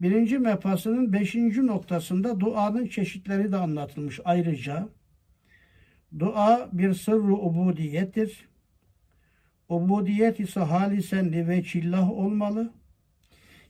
birinci 0.00 0.38
mefasının 0.38 1.12
beşinci 1.12 1.66
noktasında 1.66 2.40
duanın 2.40 2.86
çeşitleri 2.86 3.52
de 3.52 3.56
anlatılmış 3.56 4.20
ayrıca. 4.24 4.88
Dua 6.18 6.68
bir 6.72 6.94
sırrı 6.94 7.34
ubudiyettir. 7.34 8.48
Ubudiyet 9.68 10.40
ise 10.40 10.60
halisen 10.60 11.48
ve 11.48 11.62
çillah 11.62 12.10
olmalı. 12.10 12.72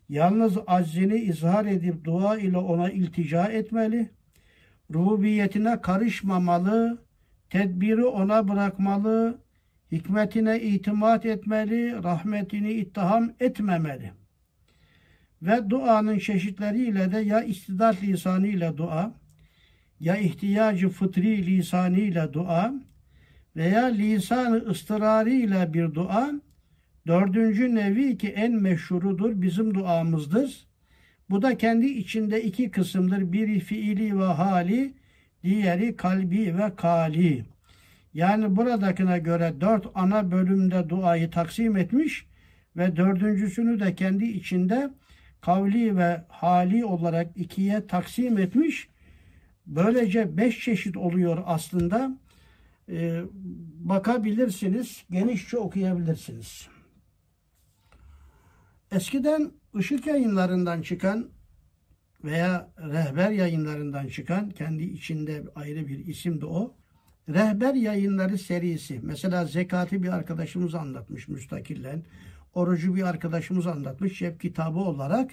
Yalnız 0.09 0.59
aczini 0.67 1.17
izhar 1.17 1.67
edip 1.67 2.05
dua 2.05 2.39
ile 2.39 2.59
ona 2.59 2.91
iltica 2.91 3.47
etmeli. 3.47 4.11
Rububiyetine 4.95 5.81
karışmamalı. 5.81 6.99
Tedbiri 7.51 8.05
ona 8.05 8.49
bırakmalı. 8.49 9.39
Hikmetine 9.93 10.61
itimat 10.61 11.27
etmeli. 11.27 12.03
Rahmetini 12.03 12.73
ittiham 12.73 13.33
etmemeli. 13.41 14.13
Ve 15.43 15.71
duanın 15.71 16.19
çeşitleriyle 16.19 17.13
de 17.13 17.19
ya 17.19 17.43
istidat 17.43 18.03
lisanıyla 18.03 18.77
dua, 18.77 19.15
ya 20.01 20.17
ihtiyacı 20.17 20.89
fıtri 20.89 21.47
lisanıyla 21.47 22.33
dua 22.33 22.75
veya 23.57 23.87
lisan-ı 23.87 24.57
ıstırarıyla 24.57 25.75
bir 25.75 25.95
dua, 25.95 26.33
dördüncü 27.07 27.75
nevi 27.75 28.19
ki 28.19 28.29
en 28.29 28.53
meşhurudur 28.53 29.43
bizim 29.43 29.75
duamızdır. 29.75 30.67
Bu 31.31 31.43
da 31.43 31.57
kendi 31.57 31.87
içinde 31.87 32.43
iki 32.43 32.71
kısımdır. 32.71 33.33
Biri 33.33 33.61
fiili 33.61 34.19
ve 34.19 34.25
hali, 34.25 34.95
diğeri 35.45 35.97
kalbi 35.97 36.59
ve 36.59 36.77
kali. 36.77 37.45
Yani 38.15 38.57
buradakine 38.57 39.19
göre 39.19 39.55
dört 39.61 39.87
ana 39.95 40.31
bölümde 40.31 40.89
duayı 40.89 41.31
taksim 41.31 41.77
etmiş 41.77 42.27
ve 42.77 42.97
dördüncüsünü 42.97 43.81
de 43.81 43.95
kendi 43.95 44.25
içinde 44.25 44.91
kavli 45.47 45.97
ve 45.97 46.25
hali 46.29 46.85
olarak 46.85 47.37
ikiye 47.37 47.87
taksim 47.87 48.39
etmiş. 48.39 48.89
Böylece 49.67 50.37
beş 50.37 50.65
çeşit 50.65 50.97
oluyor 50.97 51.43
aslında. 51.47 52.19
Ee, 52.89 53.23
bakabilirsiniz, 53.79 55.05
genişçe 55.11 55.59
okuyabilirsiniz. 55.59 56.69
Eskiden 58.93 59.51
ışık 59.77 60.07
yayınlarından 60.07 60.83
çıkan 60.83 61.29
veya 62.25 62.71
rehber 62.79 63.31
yayınlarından 63.31 64.07
çıkan 64.07 64.51
kendi 64.51 64.83
içinde 64.83 65.45
ayrı 65.55 65.89
bir 65.89 65.99
isim 66.07 66.41
de 66.41 66.47
o. 66.47 66.75
Rehber 67.29 67.75
yayınları 67.75 68.39
serisi. 68.39 69.01
Mesela 69.03 69.45
zekatı 69.45 70.03
bir 70.03 70.09
arkadaşımız 70.09 70.75
anlatmış 70.75 71.29
müstakillen. 71.29 72.03
Orucu 72.57 72.95
bir 72.95 73.03
arkadaşımız 73.03 73.67
anlatmış. 73.67 74.19
Cep 74.19 74.41
kitabı 74.41 74.79
olarak 74.79 75.31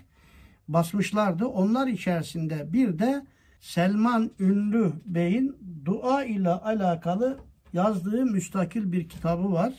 basmışlardı. 0.68 1.46
Onlar 1.46 1.88
içerisinde 1.88 2.74
bir 2.74 3.00
de 3.00 3.26
Selman 3.60 4.32
Ünlü 4.40 4.94
Bey'in 5.06 5.58
dua 5.86 6.24
ile 6.24 6.50
alakalı 6.50 7.40
yazdığı 7.74 8.26
müstakil 8.26 8.92
bir 8.92 9.10
kitabı 9.10 9.52
var. 9.52 9.74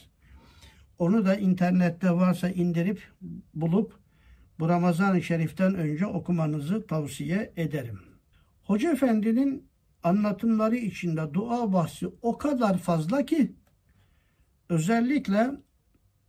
Onu 0.98 1.26
da 1.26 1.36
internette 1.36 2.10
varsa 2.10 2.50
indirip 2.50 3.02
bulup 3.54 3.98
bu 4.58 4.68
Ramazan-ı 4.68 5.22
Şerif'ten 5.22 5.74
önce 5.74 6.06
okumanızı 6.06 6.86
tavsiye 6.86 7.52
ederim. 7.56 7.98
Hoca 8.62 8.92
Efendi'nin 8.92 9.68
anlatımları 10.02 10.76
içinde 10.76 11.34
dua 11.34 11.72
bahsi 11.72 12.08
o 12.22 12.38
kadar 12.38 12.78
fazla 12.78 13.26
ki 13.26 13.52
özellikle 14.68 15.50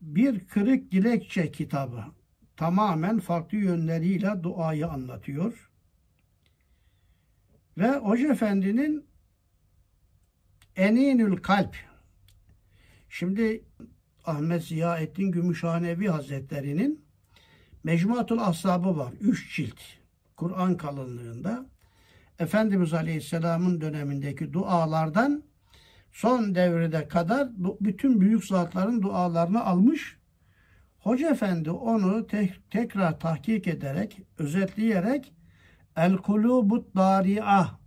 bir 0.05 0.47
kırık 0.47 0.91
dilekçe 0.91 1.51
kitabı 1.51 2.03
tamamen 2.57 3.19
farklı 3.19 3.57
yönleriyle 3.57 4.43
duayı 4.43 4.87
anlatıyor. 4.87 5.71
Ve 7.77 7.91
Hoca 7.91 8.31
Efendi'nin 8.31 9.05
Eninül 10.75 11.37
Kalp 11.37 11.75
şimdi 13.09 13.63
Ahmet 14.25 14.63
Ziyaettin 14.63 15.31
Gümüşhanevi 15.31 16.07
Hazretleri'nin 16.07 17.05
Mecmuatul 17.83 18.39
Ashabı 18.39 18.97
var. 18.97 19.13
Üç 19.21 19.55
cilt. 19.55 19.79
Kur'an 20.37 20.77
kalınlığında. 20.77 21.65
Efendimiz 22.39 22.93
Aleyhisselam'ın 22.93 23.81
dönemindeki 23.81 24.53
dualardan 24.53 25.43
son 26.15 26.55
devrede 26.55 27.07
kadar 27.07 27.47
bütün 27.81 28.21
büyük 28.21 28.45
zatların 28.45 29.01
dualarını 29.01 29.65
almış. 29.65 30.17
Hoca 30.99 31.29
Efendi 31.29 31.71
onu 31.71 32.27
te 32.27 32.49
tekrar 32.69 33.19
tahkik 33.19 33.67
ederek, 33.67 34.21
özetleyerek 34.37 35.33
el 35.95 36.17
kulubut 36.17 36.95
dari'ah 36.95 37.77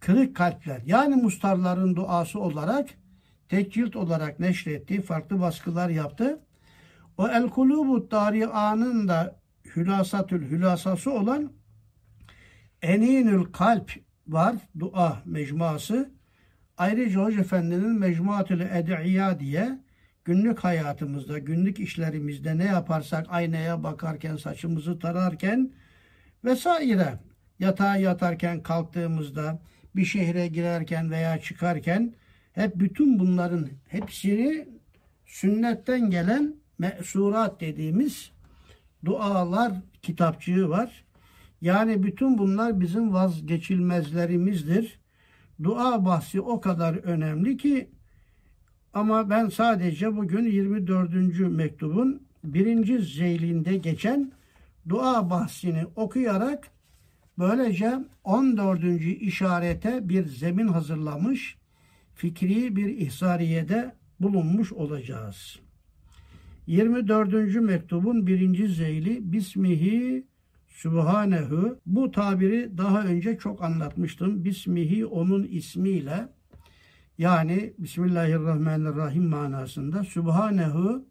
kırık 0.00 0.36
kalpler 0.36 0.82
yani 0.86 1.16
mustarların 1.16 1.96
duası 1.96 2.40
olarak 2.40 2.88
tek 3.48 3.72
cilt 3.72 3.96
olarak 3.96 4.40
neşretti, 4.40 5.02
farklı 5.02 5.40
baskılar 5.40 5.88
yaptı. 5.88 6.40
O 7.16 7.28
el 7.28 7.48
kulubut 7.48 8.10
dari'anın 8.10 9.08
da 9.08 9.40
hülasatül 9.76 10.50
hülasası 10.50 11.12
olan 11.12 11.52
eninül 12.82 13.44
kalp 13.44 13.92
var, 14.28 14.56
dua 14.78 15.22
mecmuası. 15.24 16.21
Ayrıca 16.82 17.20
Hoca 17.20 17.40
Efendi'nin 17.40 17.98
Mecmuatül 17.98 18.60
Ed'iya 18.60 19.40
diye 19.40 19.78
günlük 20.24 20.58
hayatımızda, 20.58 21.38
günlük 21.38 21.80
işlerimizde 21.80 22.58
ne 22.58 22.64
yaparsak 22.64 23.26
aynaya 23.28 23.82
bakarken, 23.82 24.36
saçımızı 24.36 24.98
tararken 24.98 25.72
vesaire 26.44 27.18
yatağa 27.58 27.96
yatarken, 27.96 28.62
kalktığımızda, 28.62 29.62
bir 29.96 30.04
şehre 30.04 30.46
girerken 30.46 31.10
veya 31.10 31.40
çıkarken 31.40 32.14
hep 32.52 32.76
bütün 32.76 33.18
bunların 33.18 33.68
hepsini 33.88 34.68
sünnetten 35.26 36.10
gelen 36.10 36.54
mesurat 36.78 37.60
dediğimiz 37.60 38.30
dualar 39.04 39.72
kitapçığı 40.02 40.68
var. 40.68 41.04
Yani 41.60 42.02
bütün 42.02 42.38
bunlar 42.38 42.80
bizim 42.80 43.12
vazgeçilmezlerimizdir. 43.12 45.01
Dua 45.62 46.04
bahsi 46.04 46.40
o 46.40 46.60
kadar 46.60 46.94
önemli 46.94 47.56
ki 47.56 47.90
ama 48.94 49.30
ben 49.30 49.48
sadece 49.48 50.16
bugün 50.16 50.44
24. 50.44 51.40
mektubun 51.40 52.22
birinci 52.44 52.98
zeylinde 52.98 53.76
geçen 53.76 54.32
dua 54.88 55.30
bahsini 55.30 55.86
okuyarak 55.96 56.70
böylece 57.38 57.98
14. 58.24 58.84
işarete 59.20 60.08
bir 60.08 60.24
zemin 60.26 60.68
hazırlamış, 60.68 61.56
fikri 62.14 62.76
bir 62.76 62.88
ihsariyede 62.88 63.94
bulunmuş 64.20 64.72
olacağız. 64.72 65.60
24. 66.66 67.54
mektubun 67.54 68.26
birinci 68.26 68.68
zeyli 68.68 69.32
Bismihi 69.32 70.26
Sübhanehu 70.72 71.78
bu 71.86 72.10
tabiri 72.10 72.78
daha 72.78 73.02
önce 73.02 73.38
çok 73.38 73.62
anlatmıştım. 73.62 74.44
Bismihi 74.44 75.06
onun 75.06 75.44
ismiyle 75.44 76.28
yani 77.18 77.74
Bismillahirrahmanirrahim 77.78 79.28
manasında 79.28 80.04
Sübhanehu 80.04 81.04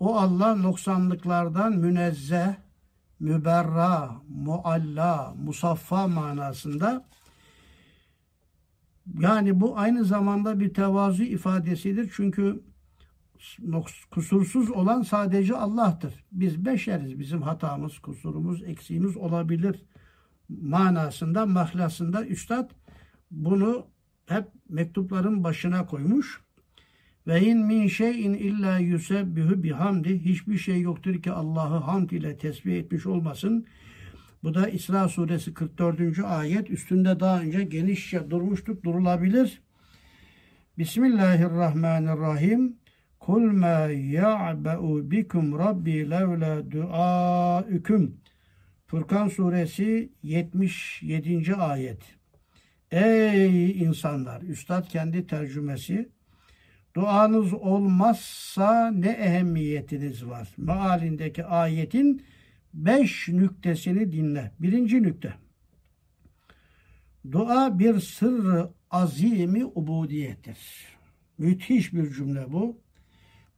o 0.00 0.16
Allah 0.16 0.54
noksanlıklardan 0.54 1.72
münezzeh, 1.72 2.54
müberra, 3.20 4.10
mualla, 4.28 5.34
musaffa 5.44 6.08
manasında 6.08 7.04
yani 9.20 9.60
bu 9.60 9.78
aynı 9.78 10.04
zamanda 10.04 10.60
bir 10.60 10.74
tevazu 10.74 11.22
ifadesidir. 11.22 12.12
Çünkü 12.16 12.62
kusursuz 14.10 14.70
olan 14.70 15.02
sadece 15.02 15.56
Allah'tır. 15.56 16.14
Biz 16.32 16.64
beşeriz. 16.64 17.18
Bizim 17.18 17.42
hatamız, 17.42 17.98
kusurumuz, 17.98 18.62
eksiğimiz 18.62 19.16
olabilir 19.16 19.84
manasında, 20.60 21.46
mahlasında 21.46 22.26
Üstad 22.26 22.70
bunu 23.30 23.86
hep 24.26 24.44
mektupların 24.68 25.44
başına 25.44 25.86
koymuş. 25.86 26.40
Ve 27.26 27.40
in 27.40 27.66
min 27.66 27.88
şeyin 27.88 28.34
illa 28.34 28.78
yusebbihu 28.78 29.62
bihamdi. 29.62 30.24
Hiçbir 30.24 30.58
şey 30.58 30.80
yoktur 30.80 31.22
ki 31.22 31.32
Allah'ı 31.32 31.78
hamd 31.78 32.10
ile 32.10 32.38
tesbih 32.38 32.76
etmiş 32.76 33.06
olmasın. 33.06 33.66
Bu 34.42 34.54
da 34.54 34.68
İsra 34.68 35.08
suresi 35.08 35.54
44. 35.54 36.18
ayet. 36.18 36.70
Üstünde 36.70 37.20
daha 37.20 37.40
önce 37.40 37.64
genişçe 37.64 38.30
durmuştuk. 38.30 38.84
Durulabilir. 38.84 39.62
Bismillahirrahmanirrahim. 40.78 42.76
Kul 43.26 43.52
ma 43.52 43.86
ya'ba'u 43.90 45.10
bikum 45.10 45.58
rabbi 45.58 46.10
levla 46.10 46.70
duaüküm. 46.70 48.20
Furkan 48.86 49.28
suresi 49.28 50.12
77. 50.22 51.54
ayet. 51.54 52.02
Ey 52.90 53.82
insanlar! 53.82 54.42
Üstad 54.42 54.88
kendi 54.88 55.26
tercümesi. 55.26 56.08
Duanız 56.96 57.52
olmazsa 57.54 58.90
ne 58.90 59.10
ehemmiyetiniz 59.10 60.26
var? 60.26 60.48
Mealindeki 60.56 61.44
ayetin 61.44 62.22
beş 62.74 63.28
nüktesini 63.28 64.12
dinle. 64.12 64.52
Birinci 64.60 65.02
nükte. 65.02 65.34
Dua 67.32 67.78
bir 67.78 68.00
sırrı 68.00 68.70
azimi 68.90 69.64
ubudiyettir. 69.64 70.58
Müthiş 71.38 71.92
bir 71.92 72.12
cümle 72.12 72.52
bu 72.52 72.81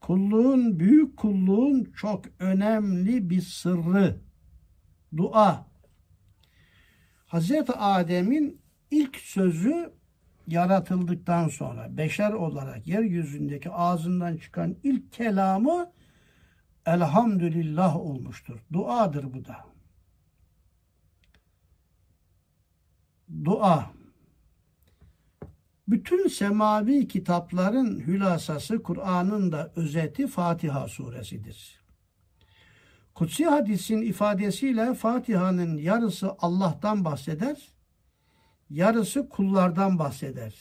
kulluğun, 0.05 0.79
büyük 0.81 1.17
kulluğun 1.17 1.85
çok 1.85 2.25
önemli 2.39 3.31
bir 3.31 3.41
sırrı. 3.41 4.21
Dua. 5.17 5.67
Hazreti 7.27 7.73
Adem'in 7.73 8.61
ilk 8.91 9.17
sözü 9.17 9.93
yaratıldıktan 10.47 11.49
sonra 11.49 11.97
beşer 11.97 12.33
olarak 12.33 12.87
yeryüzündeki 12.87 13.71
ağzından 13.71 14.37
çıkan 14.37 14.77
ilk 14.83 15.13
kelamı 15.13 15.93
elhamdülillah 16.87 17.97
olmuştur. 17.97 18.61
Duadır 18.73 19.35
bu 19.35 19.45
da. 19.45 19.57
Dua 23.45 23.91
bütün 25.89 26.29
semavi 26.29 27.09
kitapların 27.09 28.01
hülasası 28.01 28.83
Kur'an'ın 28.83 29.53
da 29.53 29.73
özeti 29.77 30.27
Fatiha 30.27 30.89
suresidir. 30.89 31.81
Kutsi 33.15 33.45
hadisin 33.45 34.03
ifadesiyle 34.03 34.95
Fatiha'nın 34.95 35.77
yarısı 35.77 36.35
Allah'tan 36.39 37.05
bahseder, 37.05 37.69
yarısı 38.71 39.29
kullardan 39.29 39.99
bahseder. 39.99 40.55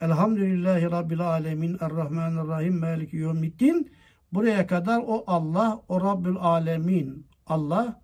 Elhamdülillahi 0.00 0.90
Rabbil 0.90 1.20
Alemin 1.20 1.78
Errahmanirrahim 1.80 2.80
Maliki 2.80 3.16
Yevmiddin 3.16 3.94
Buraya 4.34 4.66
kadar 4.66 5.02
o 5.06 5.24
Allah, 5.26 5.80
o 5.88 6.00
Rabbül 6.00 6.36
Alemin 6.36 7.26
Allah, 7.46 8.00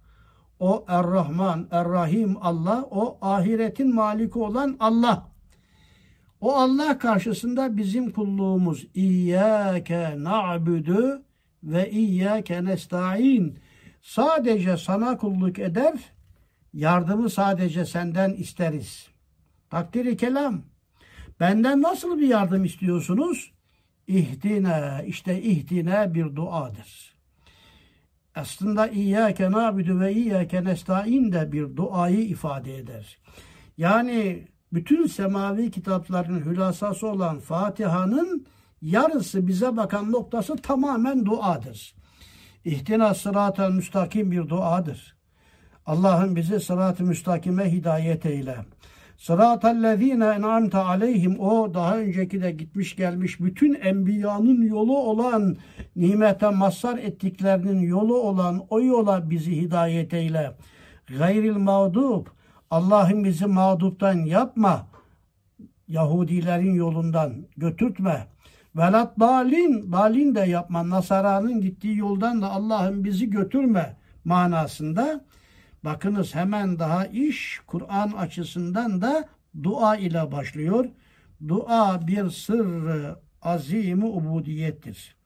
o 0.60 0.84
Errahman, 0.88 1.68
Errahim 1.70 2.36
Allah, 2.40 2.86
o 2.90 3.18
ahiretin 3.20 3.94
maliki 3.94 4.38
olan 4.38 4.76
Allah. 4.80 5.29
O 6.40 6.54
Allah 6.56 6.98
karşısında 6.98 7.76
bizim 7.76 8.10
kulluğumuz 8.10 8.86
İyyâke 8.94 10.14
na'budu 10.18 11.22
ve 11.62 11.90
İyyâke 11.90 12.64
nesta'in. 12.64 13.58
Sadece 14.02 14.76
sana 14.76 15.16
kulluk 15.16 15.58
eder, 15.58 15.94
yardımı 16.72 17.30
sadece 17.30 17.84
senden 17.84 18.30
isteriz. 18.32 19.08
Takdiri 19.70 20.16
kelam. 20.16 20.62
Benden 21.40 21.82
nasıl 21.82 22.18
bir 22.18 22.28
yardım 22.28 22.64
istiyorsunuz? 22.64 23.52
İhdine, 24.06 25.04
işte 25.06 25.42
ihdine 25.42 26.14
bir 26.14 26.36
duadır. 26.36 27.14
Aslında 28.34 28.88
İyyâke 28.88 29.50
na'budu 29.52 30.00
ve 30.00 30.12
İyyâke 30.14 30.64
nesta'in 30.64 31.32
de 31.32 31.52
bir 31.52 31.76
duayı 31.76 32.20
ifade 32.20 32.76
eder. 32.76 33.18
Yani 33.76 34.48
bütün 34.72 35.06
semavi 35.06 35.70
kitapların 35.70 36.44
hülasası 36.44 37.06
olan 37.06 37.38
Fatiha'nın 37.38 38.46
yarısı 38.82 39.46
bize 39.46 39.76
bakan 39.76 40.12
noktası 40.12 40.56
tamamen 40.56 41.26
duadır. 41.26 41.94
İhtina 42.64 43.14
sıratel 43.14 43.70
müstakim 43.70 44.30
bir 44.30 44.48
duadır. 44.48 45.16
Allah'ın 45.86 46.36
bizi 46.36 46.60
sırat-ı 46.60 47.04
müstakime 47.04 47.72
hidayet 47.72 48.26
eyle. 48.26 48.56
Sıratellezine 49.16 50.24
en'amte 50.24 50.78
aleyhim 50.78 51.40
o 51.40 51.74
daha 51.74 51.98
önceki 51.98 52.42
de 52.42 52.50
gitmiş 52.50 52.96
gelmiş 52.96 53.40
bütün 53.40 53.74
enbiyanın 53.74 54.62
yolu 54.62 54.98
olan 54.98 55.56
nimete 55.96 56.50
mazhar 56.50 56.98
ettiklerinin 56.98 57.80
yolu 57.80 58.20
olan 58.20 58.66
o 58.70 58.80
yola 58.80 59.30
bizi 59.30 59.56
hidayet 59.56 60.14
eyle. 60.14 60.52
Gayril 61.18 61.56
mağdub 61.56 62.26
Allah'ım 62.70 63.24
bizi 63.24 63.46
mağduptan 63.46 64.18
yapma. 64.18 64.86
Yahudilerin 65.88 66.74
yolundan 66.74 67.46
götürtme. 67.56 68.26
Velat 68.76 69.20
dalin, 69.20 69.92
dalin 69.92 70.34
de 70.34 70.40
yapma. 70.40 70.90
Nasara'nın 70.90 71.60
gittiği 71.60 71.96
yoldan 71.96 72.42
da 72.42 72.50
Allah'ım 72.50 73.04
bizi 73.04 73.30
götürme 73.30 73.96
manasında. 74.24 75.24
Bakınız 75.84 76.34
hemen 76.34 76.78
daha 76.78 77.06
iş 77.06 77.60
Kur'an 77.66 78.12
açısından 78.12 79.00
da 79.02 79.28
dua 79.62 79.96
ile 79.96 80.32
başlıyor. 80.32 80.88
Dua 81.48 82.06
bir 82.06 82.30
sırrı 82.30 83.16
azimi 83.42 84.04
ubudiyettir. 84.04 85.16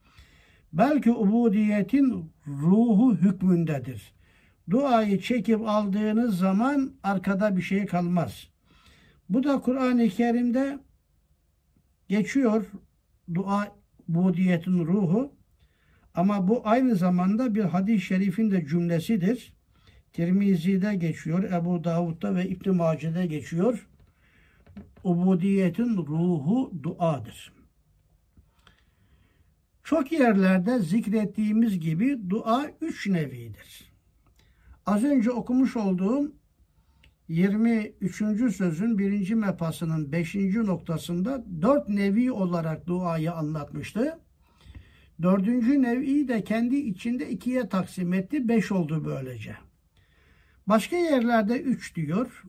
Belki 0.73 1.13
ubudiyetin 1.13 2.33
ruhu 2.47 3.15
hükmündedir. 3.15 4.14
Duayı 4.71 5.21
çekip 5.21 5.61
aldığınız 5.69 6.39
zaman 6.39 6.95
arkada 7.03 7.57
bir 7.57 7.63
şey 7.63 7.87
kalmaz. 7.87 8.49
Bu 9.29 9.45
da 9.45 9.61
Kur'an-ı 9.61 10.09
Kerim'de 10.09 10.79
geçiyor 12.09 12.67
dua 13.35 13.77
budiyetin 14.09 14.87
ruhu. 14.87 15.33
Ama 16.15 16.49
bu 16.49 16.63
aynı 16.65 16.97
zamanda 16.97 17.55
bir 17.55 17.65
hadis-i 17.65 18.01
şerifin 18.01 18.51
de 18.51 18.67
cümlesidir. 18.67 19.55
Tirmizi'de 20.13 20.95
geçiyor, 20.95 21.43
Ebu 21.43 21.85
Davud'da 21.85 22.35
ve 22.35 22.49
İbn-i 22.49 22.73
Mace'de 22.73 23.27
geçiyor. 23.27 23.89
Ubudiyetin 25.05 25.97
ruhu 25.97 26.73
duadır. 26.83 27.53
Çok 29.85 30.13
yerlerde 30.13 30.79
zikrettiğimiz 30.79 31.81
gibi 31.81 32.31
dua 32.31 32.71
üç 32.81 33.07
nevidir. 33.07 33.94
Az 34.87 35.05
önce 35.05 35.31
okumuş 35.31 35.77
olduğum 35.77 36.33
23. 37.29 38.17
sözün 38.57 38.99
birinci 38.99 39.35
mepasının 39.35 40.13
5. 40.13 40.35
noktasında 40.35 41.45
dört 41.63 41.89
nevi 41.89 42.33
olarak 42.33 42.87
duayı 42.87 43.33
anlatmıştı. 43.33 44.19
Dördüncü 45.23 45.83
nevi 45.83 46.29
de 46.29 46.45
kendi 46.45 46.77
içinde 46.77 47.31
ikiye 47.31 47.69
taksim 47.69 48.13
etti. 48.13 48.49
Beş 48.49 48.73
oldu 48.73 49.05
böylece. 49.05 49.57
Başka 50.67 50.97
yerlerde 50.97 51.61
üç 51.61 51.97
diyor. 51.97 52.45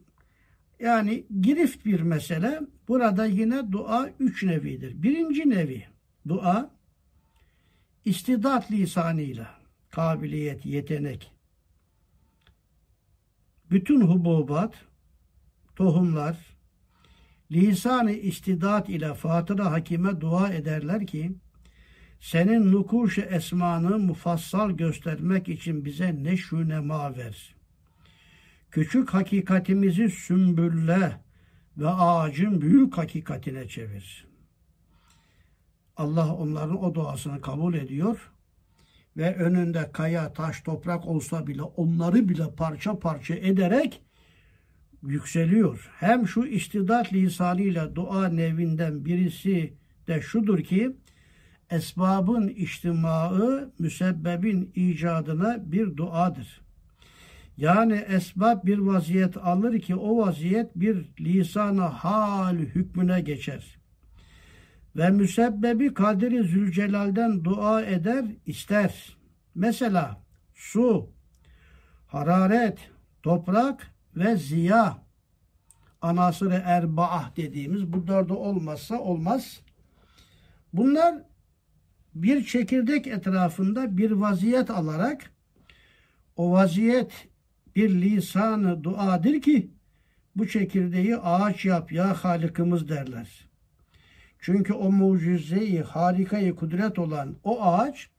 Yani 0.79 1.25
girift 1.41 1.85
bir 1.85 2.01
mesele. 2.01 2.59
Burada 2.87 3.25
yine 3.25 3.71
dua 3.71 4.09
üç 4.19 4.43
nevidir. 4.43 5.03
Birinci 5.03 5.49
nevi 5.49 5.83
dua 6.27 6.71
istidat 8.05 8.71
lisanıyla 8.71 9.47
kabiliyet, 9.89 10.65
yetenek, 10.65 11.34
bütün 13.71 14.01
hububat, 14.01 14.73
tohumlar, 15.75 16.37
lisan-ı 17.51 18.11
istidat 18.11 18.89
ile 18.89 19.13
Fatıra 19.13 19.71
Hakime 19.71 20.21
dua 20.21 20.49
ederler 20.49 21.07
ki 21.07 21.35
senin 22.19 22.71
nukuş 22.71 23.17
esmanı 23.17 23.99
mufassal 23.99 24.71
göstermek 24.71 25.49
için 25.49 25.85
bize 25.85 26.23
neşü 26.23 26.69
nema 26.69 27.17
ver. 27.17 27.55
Küçük 28.71 29.13
hakikatimizi 29.13 30.09
sümbülle 30.09 31.21
ve 31.77 31.89
ağacın 31.89 32.61
büyük 32.61 32.97
hakikatine 32.97 33.67
çevir. 33.67 34.27
Allah 35.97 36.33
onların 36.33 36.83
o 36.83 36.95
duasını 36.95 37.41
kabul 37.41 37.73
ediyor 37.73 38.31
ve 39.17 39.35
önünde 39.35 39.91
kaya, 39.91 40.33
taş, 40.33 40.61
toprak 40.61 41.07
olsa 41.07 41.47
bile 41.47 41.61
onları 41.61 42.29
bile 42.29 42.55
parça 42.57 42.99
parça 42.99 43.35
ederek 43.35 44.01
yükseliyor. 45.03 45.91
Hem 45.99 46.27
şu 46.27 46.45
istidat 46.45 47.13
lisanıyla 47.13 47.95
dua 47.95 48.29
nevinden 48.29 49.05
birisi 49.05 49.73
de 50.07 50.21
şudur 50.21 50.59
ki 50.59 50.95
esbabın 51.69 52.47
içtimaı 52.47 53.73
müsebbebin 53.79 54.71
icadına 54.75 55.71
bir 55.71 55.97
duadır. 55.97 56.61
Yani 57.57 57.93
esbab 57.93 58.65
bir 58.65 58.77
vaziyet 58.77 59.37
alır 59.37 59.79
ki 59.79 59.95
o 59.95 60.17
vaziyet 60.17 60.75
bir 60.75 61.05
lisana 61.19 61.89
hal 61.89 62.57
hükmüne 62.57 63.21
geçer. 63.21 63.77
Ve 64.95 65.09
müsebbebi 65.09 65.93
Kadiri 65.93 66.43
Zülcelal'den 66.43 67.43
dua 67.43 67.81
eder, 67.81 68.25
ister. 68.45 69.17
Mesela 69.55 70.21
su, 70.53 71.09
hararet, 72.07 72.77
toprak 73.23 73.93
ve 74.15 74.35
ziya 74.35 74.97
anasırı 76.01 76.61
erbaah 76.65 77.35
dediğimiz 77.35 77.93
bu 77.93 78.07
dördü 78.07 78.33
olmazsa 78.33 78.99
olmaz. 78.99 79.61
Bunlar 80.73 81.15
bir 82.15 82.45
çekirdek 82.45 83.07
etrafında 83.07 83.97
bir 83.97 84.11
vaziyet 84.11 84.69
alarak 84.69 85.31
o 86.35 86.51
vaziyet 86.51 87.27
bir 87.75 87.89
lisanı 87.89 88.83
duadır 88.83 89.41
ki 89.41 89.71
bu 90.35 90.47
çekirdeği 90.47 91.17
ağaç 91.17 91.65
yap 91.65 91.91
ya 91.91 92.23
Halikimiz 92.23 92.89
derler. 92.89 93.45
Çünkü 94.45 94.73
o 94.73 94.91
mucizeyi, 94.91 95.81
harikayı 95.81 96.55
kudret 96.55 96.99
olan 96.99 97.35
o 97.43 97.61
ağaç 97.61 98.09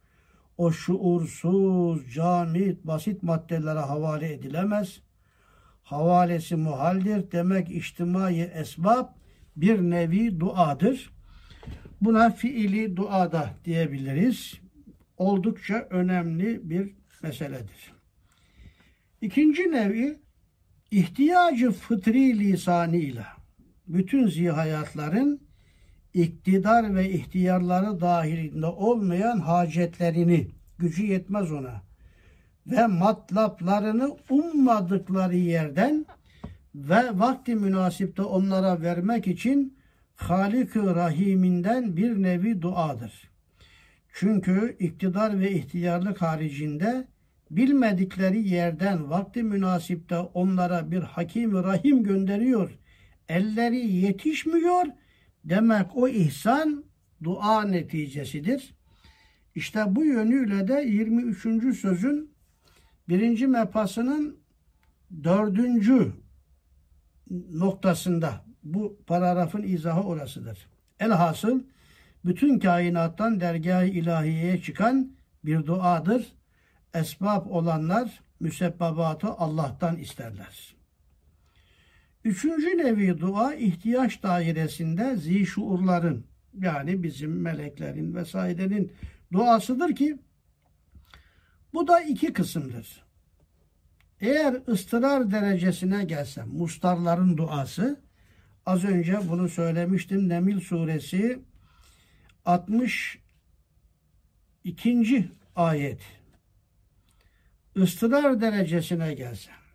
o 0.56 0.72
şuursuz, 0.72 2.14
camit, 2.14 2.84
basit 2.84 3.22
maddelere 3.22 3.78
havale 3.78 4.32
edilemez. 4.32 5.00
Havalesi 5.82 6.56
muhaldir. 6.56 7.32
Demek 7.32 7.70
içtimai 7.70 8.40
esbab 8.40 9.08
bir 9.56 9.80
nevi 9.80 10.40
duadır. 10.40 11.10
Buna 12.00 12.30
fiili 12.30 12.96
duada 12.96 13.50
diyebiliriz. 13.64 14.60
Oldukça 15.16 15.86
önemli 15.90 16.70
bir 16.70 16.94
meseledir. 17.22 17.92
İkinci 19.20 19.62
nevi 19.62 20.20
ihtiyacı 20.90 21.70
fıtri 21.70 22.38
lisanıyla 22.38 23.26
bütün 23.88 24.26
zihayatların 24.26 25.45
iktidar 26.16 26.94
ve 26.94 27.10
ihtiyarları 27.10 28.00
dahilinde 28.00 28.66
olmayan 28.66 29.38
hacetlerini 29.38 30.50
gücü 30.78 31.06
yetmez 31.06 31.52
ona 31.52 31.82
ve 32.66 32.86
matlaplarını 32.86 34.16
ummadıkları 34.30 35.36
yerden 35.36 36.06
ve 36.74 37.18
vakti 37.18 37.54
münasipte 37.54 38.22
onlara 38.22 38.80
vermek 38.80 39.26
için 39.26 39.78
Halik-ı 40.14 40.94
Rahim'inden 40.94 41.96
bir 41.96 42.22
nevi 42.22 42.62
duadır. 42.62 43.30
Çünkü 44.12 44.76
iktidar 44.78 45.40
ve 45.40 45.52
ihtiyarlık 45.52 46.22
haricinde 46.22 47.06
bilmedikleri 47.50 48.48
yerden 48.48 49.10
vakti 49.10 49.42
münasipte 49.42 50.18
onlara 50.18 50.90
bir 50.90 51.02
hakim 51.02 51.64
rahim 51.64 52.02
gönderiyor. 52.02 52.78
Elleri 53.28 53.86
yetişmiyor 53.86 54.86
Demek 55.48 55.96
o 55.96 56.08
ihsan 56.08 56.84
dua 57.24 57.62
neticesidir. 57.62 58.74
İşte 59.54 59.84
bu 59.88 60.04
yönüyle 60.04 60.68
de 60.68 60.84
23. 60.86 61.78
sözün 61.78 62.34
birinci 63.08 63.46
mepasının 63.46 64.38
dördüncü 65.24 66.12
noktasında 67.50 68.44
bu 68.62 68.98
paragrafın 69.06 69.62
izahı 69.62 70.02
orasıdır. 70.02 70.68
Elhasıl 71.00 71.62
bütün 72.24 72.58
kainattan 72.58 73.40
dergah-ı 73.40 73.86
ilahiyeye 73.86 74.62
çıkan 74.62 75.12
bir 75.44 75.66
duadır. 75.66 76.32
Esbab 76.94 77.46
olanlar 77.46 78.20
müsebbabatı 78.40 79.28
Allah'tan 79.28 79.96
isterler. 79.96 80.75
Üçüncü 82.26 82.78
nevi 82.78 83.20
dua 83.20 83.54
ihtiyaç 83.54 84.22
dairesinde 84.22 85.16
zişuurların 85.16 86.26
yani 86.60 87.02
bizim 87.02 87.40
meleklerin 87.40 88.14
vesairenin 88.14 88.92
duasıdır 89.32 89.94
ki 89.94 90.18
bu 91.74 91.88
da 91.88 92.00
iki 92.00 92.32
kısımdır. 92.32 93.04
Eğer 94.20 94.56
ıstırar 94.68 95.30
derecesine 95.30 96.04
gelsem 96.04 96.48
mustarların 96.48 97.36
duası 97.36 98.00
az 98.66 98.84
önce 98.84 99.18
bunu 99.28 99.48
söylemiştim 99.48 100.28
Nemil 100.28 100.60
suresi 100.60 101.38
62. 102.44 105.28
ayet 105.56 106.00
ıstırar 107.76 108.40
derecesine 108.40 109.14
gelsem 109.14 109.65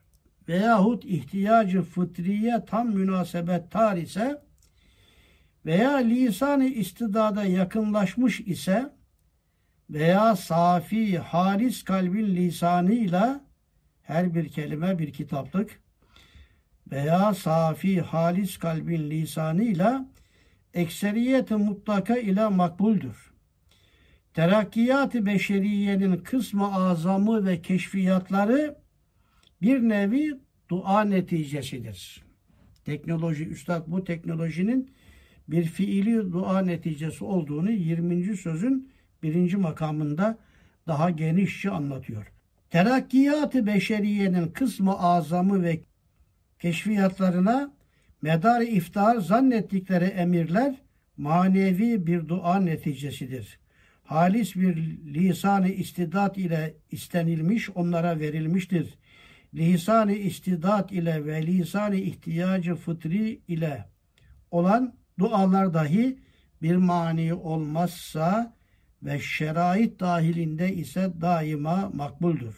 veyahut 0.48 1.06
ihtiyacı 1.06 1.82
fıtriye 1.82 2.66
tam 2.66 2.90
münasebet 2.90 3.72
tar 3.72 3.98
ise 3.98 4.42
veya 5.66 5.98
lisanı 5.98 6.66
istidada 6.66 7.46
yakınlaşmış 7.46 8.40
ise 8.40 8.94
veya 9.90 10.36
safi 10.36 11.20
halis 11.20 11.84
kalbin 11.84 12.36
lisanıyla 12.36 13.42
her 14.04 14.34
bir 14.36 14.50
kelime 14.50 15.00
bir 15.00 15.14
kitaplık 15.14 15.82
veya 16.92 17.34
safi 17.34 18.02
halis 18.02 18.58
kalbin 18.58 19.10
lisanıyla 19.10 20.06
ekseriyeti 20.74 21.56
mutlaka 21.56 22.18
ile 22.18 22.48
makbuldür. 22.48 23.32
Terakkiyat-ı 24.34 25.26
beşeriyenin 25.26 26.18
kısmı 26.18 26.76
azamı 26.76 27.46
ve 27.46 27.62
keşfiyatları 27.62 28.81
bir 29.62 29.80
nevi 29.80 30.40
dua 30.70 31.04
neticesidir. 31.04 32.24
Teknoloji, 32.86 33.48
üstad 33.48 33.88
bu 33.88 34.04
teknolojinin 34.04 34.92
bir 35.48 35.64
fiili 35.64 36.32
dua 36.32 36.62
neticesi 36.62 37.24
olduğunu 37.24 37.72
20. 37.72 38.38
sözün 38.38 38.92
birinci 39.24 39.58
makamında 39.58 40.38
daha 40.88 41.10
genişçe 41.10 41.70
anlatıyor. 41.70 42.32
Terakkiyat-ı 42.70 43.66
beşeriyenin 43.66 44.48
kısmı 44.48 45.00
azamı 45.00 45.64
ve 45.64 45.82
keşfiyatlarına 46.60 47.74
medar 48.22 48.62
iftar 48.62 49.18
zannettikleri 49.18 50.06
emirler 50.06 50.76
manevi 51.18 52.08
bir 52.08 52.28
dua 52.28 52.60
neticesidir. 52.60 53.60
Halis 54.04 54.56
bir 54.56 54.76
lisan-ı 55.14 55.70
istidat 55.70 56.38
ile 56.38 56.74
istenilmiş, 56.92 57.70
onlara 57.70 58.20
verilmiştir. 58.20 58.98
Lisan-ı 59.54 60.14
istidat 60.14 60.92
ile 60.92 61.26
ve 61.26 61.48
lisan-ı 61.48 61.96
ihtiyacı 61.96 62.76
fıtri 62.76 63.42
ile 63.48 63.86
olan 64.52 64.96
dualar 65.20 65.74
dahi 65.74 66.20
bir 66.62 66.76
mani 66.76 67.34
olmazsa 67.34 68.54
ve 69.04 69.20
şerait 69.20 70.00
dahilinde 70.00 70.74
ise 70.74 71.12
daima 71.22 71.92
makbuldür. 71.94 72.56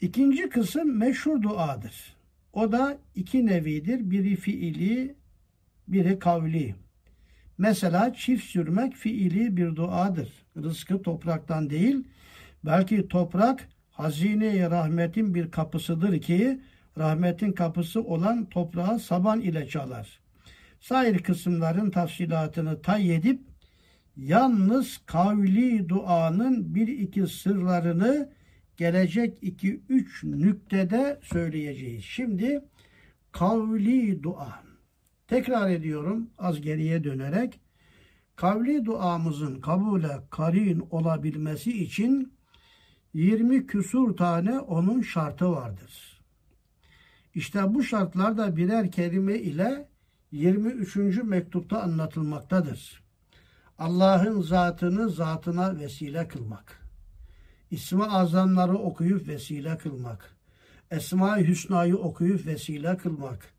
İkinci 0.00 0.48
kısım 0.48 0.98
meşhur 0.98 1.42
duadır. 1.42 2.16
O 2.52 2.72
da 2.72 2.98
iki 3.14 3.46
nevidir. 3.46 4.10
Biri 4.10 4.36
fiili, 4.36 5.14
biri 5.88 6.18
kavli. 6.18 6.74
Mesela 7.58 8.14
çift 8.14 8.44
sürmek 8.44 8.94
fiili 8.94 9.56
bir 9.56 9.76
duadır. 9.76 10.32
Rızkı 10.56 11.02
topraktan 11.02 11.70
değil, 11.70 12.04
belki 12.64 13.08
toprak 13.08 13.68
hazine 13.98 14.70
rahmetin 14.70 15.34
bir 15.34 15.50
kapısıdır 15.50 16.20
ki 16.20 16.60
rahmetin 16.98 17.52
kapısı 17.52 18.02
olan 18.02 18.44
toprağı 18.44 18.98
saban 18.98 19.40
ile 19.40 19.68
çalar. 19.68 20.20
Sair 20.80 21.18
kısımların 21.18 21.90
tafsilatını 21.90 22.82
tay 22.82 23.14
edip 23.14 23.40
yalnız 24.16 24.98
kavli 25.06 25.88
duanın 25.88 26.74
bir 26.74 26.88
iki 26.88 27.26
sırlarını 27.26 28.32
gelecek 28.76 29.38
iki 29.42 29.80
üç 29.88 30.24
nüktede 30.24 31.20
söyleyeceğiz. 31.22 32.04
Şimdi 32.04 32.60
kavli 33.32 34.22
dua. 34.22 34.62
Tekrar 35.28 35.70
ediyorum 35.70 36.30
az 36.38 36.60
geriye 36.60 37.04
dönerek. 37.04 37.60
Kavli 38.36 38.84
duamızın 38.84 39.60
kabule 39.60 40.20
karin 40.30 40.86
olabilmesi 40.90 41.82
için 41.82 42.37
20 43.14 43.66
küsur 43.66 44.16
tane 44.16 44.60
onun 44.60 45.00
şartı 45.00 45.50
vardır. 45.50 46.20
İşte 47.34 47.74
bu 47.74 47.82
şartlar 47.82 48.38
da 48.38 48.56
birer 48.56 48.90
kelime 48.90 49.38
ile 49.38 49.88
23. 50.32 50.96
mektupta 51.24 51.82
anlatılmaktadır. 51.82 53.02
Allah'ın 53.78 54.40
zatını 54.40 55.10
zatına 55.10 55.78
vesile 55.78 56.28
kılmak. 56.28 56.82
İsmi 57.70 58.04
azamları 58.04 58.78
okuyup 58.78 59.28
vesile 59.28 59.78
kılmak. 59.78 60.36
Esma-i 60.90 61.48
Hüsna'yı 61.48 61.96
okuyup 61.96 62.46
vesile 62.46 62.96
kılmak. 62.96 63.52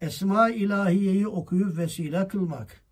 Esma-i 0.00 0.54
İlahiye'yi 0.54 1.28
okuyup 1.28 1.76
vesile 1.76 2.28
kılmak. 2.28 2.85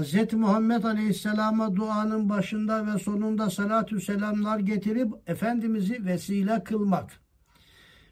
Hz. 0.00 0.32
Muhammed 0.32 0.84
Aleyhisselam'a 0.84 1.76
duanın 1.76 2.28
başında 2.28 2.86
ve 2.86 2.98
sonunda 2.98 3.50
salatü 3.50 4.00
selamlar 4.00 4.58
getirip 4.58 5.12
Efendimiz'i 5.26 6.06
vesile 6.06 6.64
kılmak. 6.64 7.20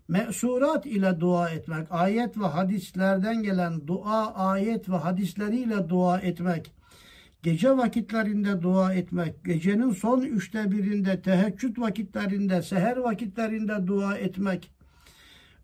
Mesurat 0.09 0.87
ile 0.87 1.21
dua 1.21 1.51
etmek, 1.51 1.87
ayet 1.91 2.39
ve 2.39 2.47
hadislerden 2.47 3.43
gelen 3.43 3.87
dua, 3.87 4.35
ayet 4.35 4.89
ve 4.89 4.97
hadisleriyle 4.97 5.89
dua 5.89 6.19
etmek, 6.19 6.73
gece 7.43 7.77
vakitlerinde 7.77 8.63
dua 8.63 8.95
etmek, 8.95 9.45
gecenin 9.45 9.91
son 9.91 10.21
üçte 10.21 10.71
birinde, 10.71 11.23
teheccüd 11.23 11.79
vakitlerinde, 11.79 12.63
seher 12.63 12.97
vakitlerinde 12.97 13.87
dua 13.87 14.17
etmek, 14.17 14.71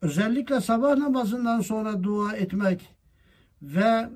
özellikle 0.03 0.61
sabah 0.61 0.97
namazından 0.97 1.61
sonra 1.61 2.03
dua 2.03 2.33
etmek 2.33 2.89
ve 3.63 4.09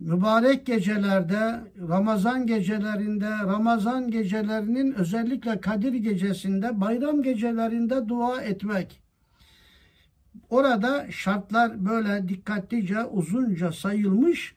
mübarek 0.00 0.66
gecelerde, 0.66 1.60
Ramazan 1.88 2.46
gecelerinde, 2.46 3.28
Ramazan 3.28 4.10
gecelerinin 4.10 4.92
özellikle 4.92 5.60
Kadir 5.60 5.92
gecesinde, 5.94 6.80
bayram 6.80 7.22
gecelerinde 7.22 8.08
dua 8.08 8.42
etmek. 8.42 9.00
Orada 10.50 11.06
şartlar 11.10 11.84
böyle 11.86 12.28
dikkatlice, 12.28 13.04
uzunca 13.04 13.72
sayılmış. 13.72 14.56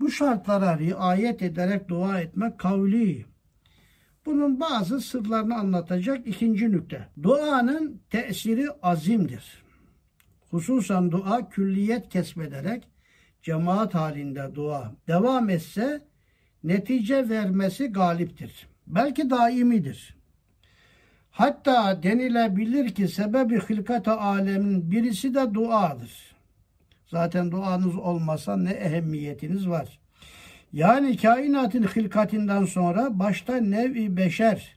Bu 0.00 0.10
şartlara 0.10 0.78
riayet 0.78 1.42
ederek 1.42 1.88
dua 1.88 2.20
etmek 2.20 2.58
kavli. 2.58 3.26
Bunun 4.26 4.60
bazı 4.60 5.00
sırlarını 5.00 5.54
anlatacak 5.54 6.26
ikinci 6.26 6.72
nükte. 6.72 7.08
Duanın 7.22 8.00
tesiri 8.10 8.66
azimdir. 8.82 9.64
Hususan 10.50 11.10
dua 11.10 11.48
külliyet 11.48 12.08
kesmederek 12.08 12.88
cemaat 13.44 13.94
halinde 13.94 14.54
dua 14.54 14.92
devam 15.08 15.50
etse 15.50 16.00
netice 16.64 17.28
vermesi 17.28 17.86
galiptir. 17.86 18.68
Belki 18.86 19.30
daimidir. 19.30 20.16
Hatta 21.30 22.02
denilebilir 22.02 22.94
ki 22.94 23.08
sebebi 23.08 23.60
hilkat 23.60 24.08
alemin 24.08 24.90
birisi 24.90 25.34
de 25.34 25.54
duadır. 25.54 26.34
Zaten 27.06 27.50
duanız 27.50 27.96
olmasa 27.96 28.56
ne 28.56 28.70
ehemmiyetiniz 28.70 29.68
var. 29.68 29.98
Yani 30.72 31.16
kainatın 31.16 31.82
hilkatinden 31.82 32.64
sonra 32.64 33.18
başta 33.18 33.56
nevi 33.56 34.16
beşer 34.16 34.76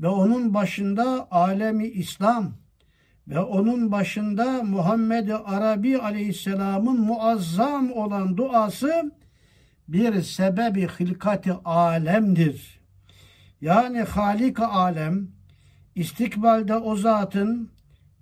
ve 0.00 0.08
onun 0.08 0.54
başında 0.54 1.28
alemi 1.30 1.86
İslam 1.86 2.52
ve 3.28 3.40
onun 3.40 3.92
başında 3.92 4.62
Muhammed 4.62 5.28
Arabi 5.44 5.98
Aleyhisselam'ın 5.98 7.00
muazzam 7.00 7.92
olan 7.92 8.36
duası 8.36 9.12
bir 9.88 10.22
sebebi 10.22 10.88
hilkati 10.88 11.52
alemdir. 11.64 12.80
Yani 13.60 14.00
Halik 14.00 14.60
alem 14.60 15.28
istikbalde 15.94 16.76
o 16.76 16.96
zatın 16.96 17.70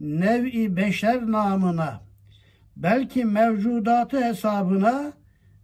nevi 0.00 0.76
beşer 0.76 1.30
namına 1.30 2.00
belki 2.76 3.24
mevcudatı 3.24 4.24
hesabına 4.24 5.12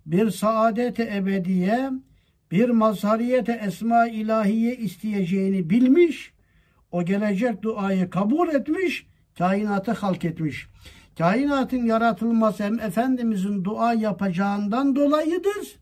bir 0.06 0.30
saadet 0.30 1.00
ebediye 1.00 1.90
bir 2.50 2.68
mazhariyete 2.68 3.52
esma 3.52 4.06
ilahiye 4.06 4.76
isteyeceğini 4.76 5.70
bilmiş 5.70 6.32
o 6.92 7.04
gelecek 7.04 7.62
duayı 7.62 8.10
kabul 8.10 8.48
etmiş 8.48 9.06
kainatı 9.38 9.92
halk 9.92 10.24
etmiş. 10.24 10.68
Kainatın 11.18 11.84
yaratılması 11.84 12.64
hem 12.64 12.80
Efendimizin 12.80 13.64
dua 13.64 13.94
yapacağından 13.94 14.96
dolayıdır 14.96 15.78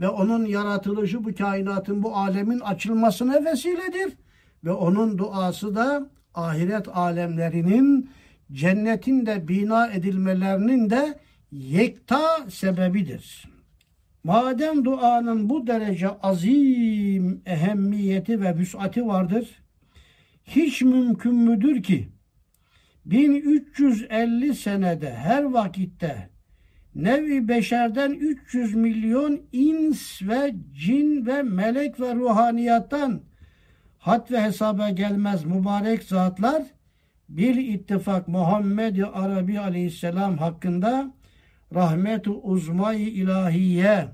ve 0.00 0.08
onun 0.08 0.44
yaratılışı 0.44 1.24
bu 1.24 1.34
kainatın 1.34 2.02
bu 2.02 2.16
alemin 2.16 2.60
açılmasına 2.60 3.44
vesiledir 3.44 4.16
ve 4.64 4.72
onun 4.72 5.18
duası 5.18 5.74
da 5.74 6.10
ahiret 6.34 6.88
alemlerinin 6.88 8.10
cennetin 8.52 9.26
de 9.26 9.48
bina 9.48 9.86
edilmelerinin 9.86 10.90
de 10.90 11.18
yekta 11.52 12.50
sebebidir. 12.50 13.48
Madem 14.24 14.84
duanın 14.84 15.48
bu 15.48 15.66
derece 15.66 16.08
azim 16.08 17.42
ehemmiyeti 17.46 18.40
ve 18.40 18.56
vüsati 18.56 19.06
vardır, 19.06 19.62
hiç 20.44 20.82
mümkün 20.82 21.34
müdür 21.34 21.82
ki 21.82 22.08
1350 23.04 24.54
senede 24.54 25.14
her 25.14 25.42
vakitte 25.42 26.28
nevi 26.94 27.48
beşerden 27.48 28.10
300 28.10 28.74
milyon 28.74 29.40
ins 29.52 30.22
ve 30.22 30.54
cin 30.72 31.26
ve 31.26 31.42
melek 31.42 32.00
ve 32.00 32.14
ruhaniyattan 32.14 33.20
hat 33.98 34.30
ve 34.30 34.42
hesaba 34.42 34.90
gelmez 34.90 35.44
mübarek 35.44 36.02
zatlar 36.02 36.62
bir 37.28 37.54
ittifak 37.54 38.28
Muhammed 38.28 38.98
Arabi 39.12 39.60
aleyhisselam 39.60 40.38
hakkında 40.38 41.12
rahmet-i 41.74 42.30
uzmay 42.30 43.20
ilahiye 43.20 44.08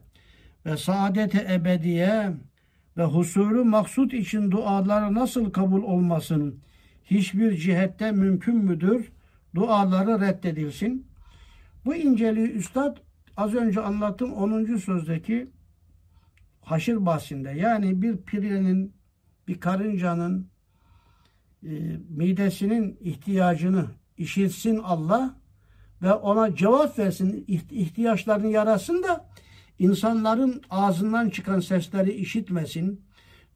ve 0.66 0.76
saadet-i 0.76 1.46
ebediye 1.52 2.30
ve 2.96 3.04
husulü 3.04 3.64
maksut 3.64 4.14
için 4.14 4.50
duaları 4.50 5.14
nasıl 5.14 5.50
kabul 5.50 5.82
olmasın? 5.82 6.60
Hiçbir 7.10 7.56
cihette 7.56 8.12
mümkün 8.12 8.56
müdür? 8.56 9.12
Duaları 9.54 10.20
reddedilsin. 10.20 11.06
Bu 11.84 11.94
inceliği 11.94 12.52
Üstad 12.52 12.96
az 13.36 13.54
önce 13.54 13.80
anlattığım 13.80 14.32
10. 14.32 14.76
sözdeki 14.76 15.50
haşir 16.62 17.06
bahsinde 17.06 17.50
yani 17.50 18.02
bir 18.02 18.16
pirenin, 18.16 18.92
bir 19.48 19.60
karıncanın 19.60 20.48
e, 21.62 21.68
midesinin 22.08 22.98
ihtiyacını 23.00 23.86
işitsin 24.16 24.76
Allah 24.76 25.36
ve 26.02 26.12
ona 26.12 26.56
cevap 26.56 26.98
versin, 26.98 27.44
ihtiyaçlarını 27.70 28.46
yarasın 28.46 29.02
da 29.02 29.28
insanların 29.78 30.62
ağzından 30.70 31.30
çıkan 31.30 31.60
sesleri 31.60 32.12
işitmesin, 32.12 33.07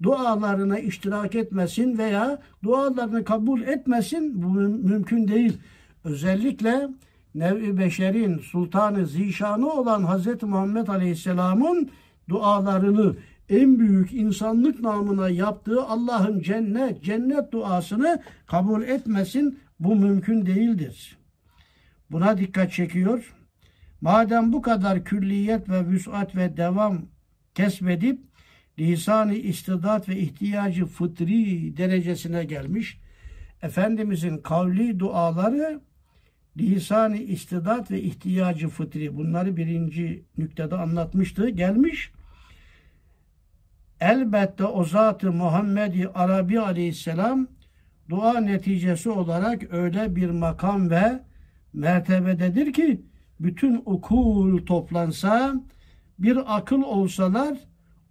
dualarına 0.03 0.78
iştirak 0.78 1.34
etmesin 1.34 1.98
veya 1.98 2.38
dualarını 2.64 3.24
kabul 3.24 3.62
etmesin 3.62 4.42
bu 4.42 4.48
mümkün 4.48 5.28
değil. 5.28 5.59
Özellikle 6.05 6.88
nev-i 7.34 7.78
beşerin 7.78 8.38
sultanı 8.38 9.07
zişanı 9.07 9.72
olan 9.72 10.18
Hz. 10.18 10.42
Muhammed 10.42 10.88
Aleyhisselam'ın 10.88 11.90
dualarını 12.28 13.16
en 13.48 13.78
büyük 13.78 14.12
insanlık 14.12 14.80
namına 14.80 15.28
yaptığı 15.28 15.82
Allah'ın 15.82 16.40
cennet, 16.40 17.03
cennet 17.03 17.53
duasını 17.53 18.22
kabul 18.46 18.82
etmesin 18.82 19.59
bu 19.80 19.96
mümkün 19.96 20.46
değildir. 20.46 21.18
Buna 22.11 22.38
dikkat 22.38 22.72
çekiyor. 22.72 23.34
Madem 24.00 24.53
bu 24.53 24.62
kadar 24.62 25.05
külliyet 25.05 25.68
ve 25.68 25.86
vüsat 25.86 26.36
ve 26.36 26.57
devam 26.57 27.03
kesbedip 27.55 28.20
lisanı 28.79 29.35
istidat 29.35 30.09
ve 30.09 30.18
ihtiyacı 30.18 30.87
fıtri 30.87 31.77
derecesine 31.77 32.45
gelmiş. 32.45 33.01
Efendimizin 33.62 34.39
kavli 34.39 34.99
duaları 34.99 35.81
lisanı 36.57 37.16
istidat 37.16 37.91
ve 37.91 38.03
ihtiyacı 38.03 38.68
fıtri 38.68 39.16
bunları 39.16 39.57
birinci 39.57 40.25
nüktede 40.39 40.77
anlatmıştı. 40.77 41.49
Gelmiş. 41.49 42.12
Elbette 44.01 44.64
o 44.64 44.85
zatı 44.85 45.33
Muhammedi 45.33 46.09
Arabi 46.14 46.61
aleyhisselam 46.61 47.49
dua 48.09 48.41
neticesi 48.41 49.11
olarak 49.11 49.73
öyle 49.73 50.16
bir 50.16 50.31
makam 50.31 50.91
ve 50.91 51.20
mertebededir 51.73 52.73
ki 52.73 53.03
bütün 53.41 53.83
okul 53.85 54.66
toplansa 54.66 55.55
bir 56.18 56.57
akıl 56.57 56.83
olsalar 56.83 57.59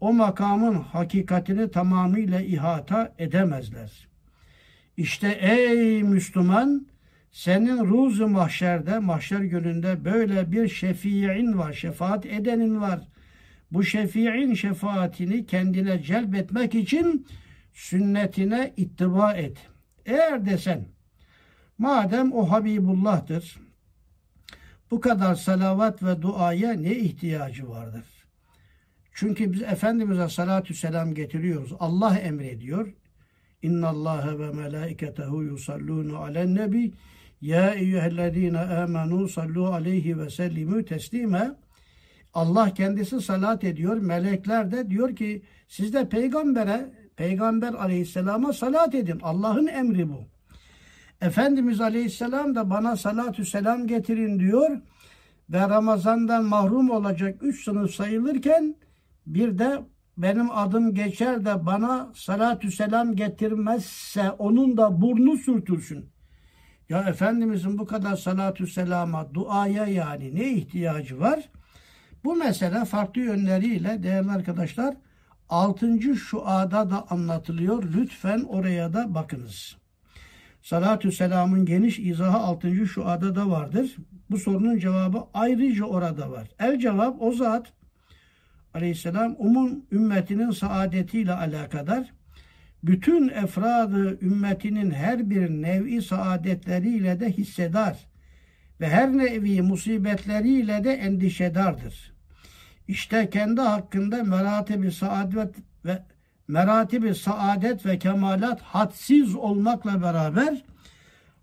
o 0.01 0.13
makamın 0.13 0.75
hakikatini 0.75 1.71
tamamıyla 1.71 2.41
ihata 2.41 3.13
edemezler. 3.17 4.07
İşte 4.97 5.37
ey 5.41 6.03
Müslüman 6.03 6.87
senin 7.31 7.85
ruzu 7.85 8.27
mahşerde, 8.27 8.99
mahşer 8.99 9.39
gününde 9.39 10.05
böyle 10.05 10.51
bir 10.51 10.67
şefiin 10.67 11.57
var, 11.57 11.73
şefaat 11.73 12.25
edenin 12.25 12.81
var. 12.81 12.99
Bu 13.71 13.83
şefiin 13.83 14.53
şefaatini 14.53 15.45
kendine 15.45 16.03
celbetmek 16.03 16.75
için 16.75 17.27
sünnetine 17.73 18.73
ittiba 18.77 19.33
et. 19.33 19.57
Eğer 20.05 20.45
desen, 20.45 20.85
madem 21.77 22.33
o 22.33 22.51
Habibullah'tır, 22.51 23.59
bu 24.91 25.01
kadar 25.01 25.35
salavat 25.35 26.03
ve 26.03 26.21
duaya 26.21 26.73
ne 26.73 26.95
ihtiyacı 26.95 27.69
vardır? 27.69 28.10
Çünkü 29.13 29.53
biz 29.53 29.61
Efendimiz'e 29.61 30.29
salatü 30.29 30.73
selam 30.73 31.13
getiriyoruz. 31.13 31.73
Allah 31.79 32.17
emrediyor. 32.17 32.93
İnna 33.61 33.87
Allah 33.87 34.39
ve 34.39 34.51
melaiketehu 34.51 35.43
yusallunu 35.43 36.17
alen 36.17 36.55
nebi 36.55 36.93
ya 37.41 37.73
eyyühellezine 37.73 38.59
amenu 38.59 39.29
sallu 39.29 39.67
aleyhi 39.67 40.19
ve 40.19 40.29
sellimu 40.29 40.85
teslime 40.85 41.51
Allah 42.33 42.73
kendisi 42.73 43.21
salat 43.21 43.63
ediyor. 43.63 43.97
Melekler 43.97 44.71
de 44.71 44.89
diyor 44.89 45.15
ki 45.15 45.41
siz 45.67 45.93
de 45.93 46.09
peygambere, 46.09 46.89
peygamber 47.15 47.73
aleyhisselama 47.73 48.53
salat 48.53 48.95
edin. 48.95 49.19
Allah'ın 49.23 49.67
emri 49.67 50.09
bu. 50.09 50.27
Efendimiz 51.21 51.81
aleyhisselam 51.81 52.55
da 52.55 52.69
bana 52.69 52.95
salatü 52.95 53.45
selam 53.45 53.87
getirin 53.87 54.39
diyor. 54.39 54.81
Ve 55.49 55.59
Ramazan'dan 55.59 56.45
mahrum 56.45 56.89
olacak 56.89 57.43
üç 57.43 57.63
sınıf 57.63 57.91
sayılırken 57.91 58.75
bir 59.25 59.57
de 59.57 59.81
benim 60.17 60.51
adım 60.51 60.93
geçer 60.93 61.45
de 61.45 61.65
bana 61.65 62.11
salatü 62.15 62.71
selam 62.71 63.15
getirmezse 63.15 64.31
onun 64.31 64.77
da 64.77 65.01
burnu 65.01 65.37
sürtülsün. 65.37 66.09
Ya 66.89 67.01
Efendimizin 67.01 67.77
bu 67.77 67.85
kadar 67.85 68.15
salatü 68.15 68.67
selama, 68.67 69.33
duaya 69.33 69.85
yani 69.85 70.35
ne 70.35 70.49
ihtiyacı 70.49 71.19
var? 71.19 71.49
Bu 72.23 72.35
mesele 72.35 72.85
farklı 72.85 73.21
yönleriyle 73.21 74.03
değerli 74.03 74.31
arkadaşlar 74.31 74.95
6. 75.49 76.15
şuada 76.15 76.89
da 76.89 77.05
anlatılıyor. 77.09 77.83
Lütfen 77.95 78.39
oraya 78.39 78.93
da 78.93 79.15
bakınız. 79.15 79.77
Salatü 80.61 81.11
selamın 81.11 81.65
geniş 81.65 81.99
izahı 81.99 82.37
6. 82.37 82.87
şuada 82.87 83.35
da 83.35 83.49
vardır. 83.49 83.95
Bu 84.29 84.37
sorunun 84.37 84.79
cevabı 84.79 85.23
ayrıca 85.33 85.85
orada 85.85 86.31
var. 86.31 86.47
El 86.59 86.79
cevap 86.79 87.21
o 87.21 87.31
zat 87.31 87.73
aleyhisselam 88.73 89.35
umum 89.39 89.85
ümmetinin 89.91 90.51
saadetiyle 90.51 91.33
alakadar 91.33 92.13
bütün 92.83 93.29
efradı 93.29 94.19
ümmetinin 94.21 94.91
her 94.91 95.29
bir 95.29 95.49
nevi 95.49 96.01
saadetleriyle 96.01 97.19
de 97.19 97.31
hissedar 97.31 98.07
ve 98.81 98.89
her 98.89 99.17
nevi 99.17 99.61
musibetleriyle 99.61 100.83
de 100.83 100.93
endişedardır. 100.93 102.13
İşte 102.87 103.29
kendi 103.29 103.61
hakkında 103.61 104.23
meratibi 104.23 104.91
saadet 104.91 105.55
ve 105.85 106.03
meratibi 106.47 107.15
saadet 107.15 107.85
ve 107.85 107.99
kemalat 107.99 108.61
hadsiz 108.61 109.35
olmakla 109.35 110.01
beraber 110.01 110.63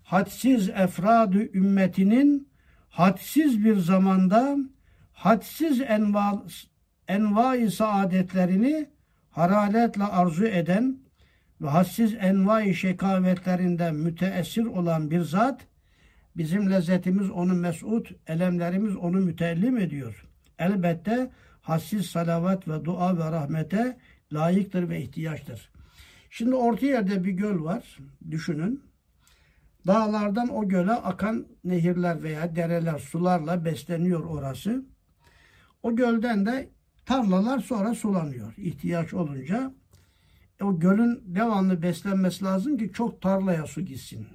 hadsiz 0.03 0.69
efradı 0.69 1.53
ümmetinin 1.53 2.49
hadsiz 2.89 3.65
bir 3.65 3.77
zamanda 3.77 4.57
hadsiz 5.13 5.81
enva, 5.81 6.43
envai 7.09 7.71
saadetlerini 7.71 8.89
haraletle 9.29 10.03
arzu 10.03 10.45
eden 10.45 10.99
ve 11.61 11.67
hassiz 11.67 12.13
envai 12.13 12.75
şekavetlerinden 12.75 13.95
müteessir 13.95 14.65
olan 14.65 15.11
bir 15.11 15.21
zat, 15.21 15.67
bizim 16.37 16.71
lezzetimiz 16.71 17.29
onu 17.29 17.53
mesut, 17.53 18.11
elemlerimiz 18.27 18.95
onu 18.95 19.19
mütellim 19.19 19.77
ediyor. 19.77 20.25
Elbette 20.59 21.31
hassiz 21.61 22.05
salavat 22.05 22.67
ve 22.67 22.85
dua 22.85 23.17
ve 23.17 23.31
rahmete 23.31 23.97
layıktır 24.33 24.89
ve 24.89 25.01
ihtiyaçtır. 25.01 25.71
Şimdi 26.29 26.55
orta 26.55 26.85
yerde 26.85 27.23
bir 27.23 27.31
göl 27.31 27.63
var, 27.63 27.97
düşünün. 28.31 28.83
Dağlardan 29.87 30.49
o 30.49 30.67
göle 30.67 30.91
akan 30.91 31.47
nehirler 31.63 32.23
veya 32.23 32.55
dereler, 32.55 32.99
sularla 32.99 33.65
besleniyor 33.65 34.23
orası. 34.23 34.85
O 35.83 35.95
gölden 35.95 36.45
de 36.45 36.69
tarlalar 37.09 37.59
sonra 37.59 37.95
sulanıyor 37.95 38.53
ihtiyaç 38.57 39.13
olunca 39.13 39.73
o 40.63 40.79
gölün 40.79 41.21
devamlı 41.25 41.81
beslenmesi 41.81 42.45
lazım 42.45 42.77
ki 42.77 42.91
çok 42.93 43.21
tarlaya 43.21 43.65
su 43.65 43.81
gitsin. 43.81 44.27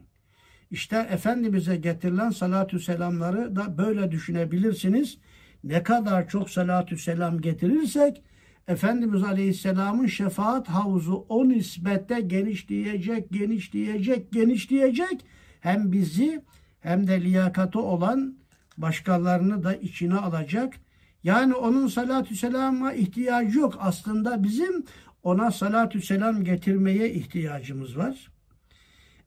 İşte 0.70 1.08
Efendimiz'e 1.10 1.76
getirilen 1.76 2.30
salatü 2.30 2.80
selamları 2.80 3.56
da 3.56 3.78
böyle 3.78 4.10
düşünebilirsiniz. 4.10 5.18
Ne 5.64 5.82
kadar 5.82 6.28
çok 6.28 6.50
salatü 6.50 6.98
selam 6.98 7.40
getirirsek 7.40 8.22
Efendimiz 8.68 9.22
Aleyhisselam'ın 9.22 10.06
şefaat 10.06 10.68
havuzu 10.68 11.26
o 11.28 11.48
nispette 11.48 12.20
genişleyecek, 12.20 13.30
genişleyecek, 13.30 14.32
genişleyecek. 14.32 15.26
Hem 15.60 15.92
bizi 15.92 16.42
hem 16.80 17.06
de 17.06 17.20
liyakatı 17.20 17.80
olan 17.80 18.38
başkalarını 18.78 19.62
da 19.62 19.74
içine 19.74 20.14
alacak. 20.14 20.84
Yani 21.24 21.54
onun 21.54 21.86
salatü 21.86 22.36
selama 22.36 22.92
ihtiyacı 22.92 23.58
yok. 23.58 23.76
Aslında 23.80 24.42
bizim 24.42 24.84
ona 25.22 25.50
salatü 25.50 26.02
selam 26.02 26.44
getirmeye 26.44 27.12
ihtiyacımız 27.12 27.96
var. 27.96 28.30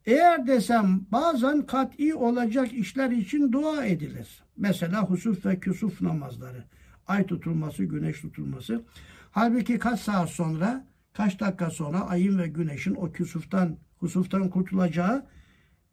Eğer 0.06 0.46
desem 0.46 1.06
bazen 1.12 1.66
kat'i 1.66 2.14
olacak 2.14 2.72
işler 2.72 3.10
için 3.10 3.52
dua 3.52 3.84
edilir. 3.84 4.42
Mesela 4.56 5.02
husuf 5.02 5.46
ve 5.46 5.60
küsuf 5.60 6.02
namazları. 6.02 6.64
Ay 7.06 7.26
tutulması, 7.26 7.84
güneş 7.84 8.20
tutulması. 8.20 8.82
Halbuki 9.30 9.78
kaç 9.78 10.00
saat 10.00 10.30
sonra, 10.30 10.86
kaç 11.12 11.40
dakika 11.40 11.70
sonra 11.70 12.08
ayın 12.08 12.38
ve 12.38 12.48
güneşin 12.48 12.94
o 12.94 13.12
küsuftan, 13.12 13.76
husuftan 13.96 14.50
kurtulacağı 14.50 15.26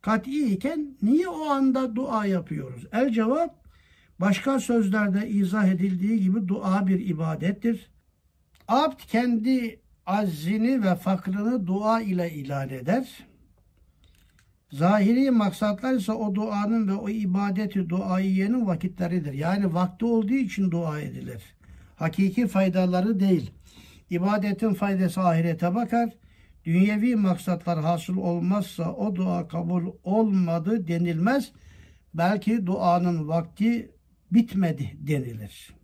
kat'i 0.01 0.53
iken 0.53 0.97
niye 1.01 1.27
o 1.27 1.49
anda 1.49 1.95
dua 1.95 2.25
yapıyoruz? 2.25 2.87
El 2.91 3.13
cevap 3.13 3.64
başka 4.19 4.59
sözlerde 4.59 5.29
izah 5.29 5.67
edildiği 5.67 6.19
gibi 6.19 6.47
dua 6.47 6.87
bir 6.87 7.07
ibadettir. 7.07 7.89
Abd 8.67 8.99
kendi 9.07 9.79
aczini 10.05 10.83
ve 10.83 10.95
fakrını 10.95 11.67
dua 11.67 12.01
ile 12.01 12.31
ilan 12.31 12.69
eder. 12.69 13.25
Zahiri 14.71 15.31
maksatlar 15.31 15.93
ise 15.93 16.11
o 16.11 16.35
duanın 16.35 16.87
ve 16.87 16.93
o 16.93 17.09
ibadeti 17.09 17.89
duaiyenin 17.89 18.67
vakitleridir. 18.67 19.33
Yani 19.33 19.73
vakti 19.73 20.05
olduğu 20.05 20.33
için 20.33 20.71
dua 20.71 20.99
edilir. 20.99 21.43
Hakiki 21.95 22.47
faydaları 22.47 23.19
değil. 23.19 23.51
İbadetin 24.09 24.73
faydası 24.73 25.21
ahirete 25.21 25.75
bakar. 25.75 26.09
Dünyevi 26.65 27.15
maksatlar 27.15 27.79
hasıl 27.79 28.17
olmazsa 28.17 28.93
o 28.93 29.15
dua 29.15 29.47
kabul 29.47 29.83
olmadı 30.03 30.87
denilmez. 30.87 31.51
Belki 32.13 32.65
duanın 32.65 33.27
vakti 33.27 33.91
bitmedi 34.35 34.97
denilir. 34.99 35.75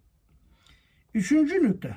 Üçüncü 1.14 1.64
nükte. 1.64 1.96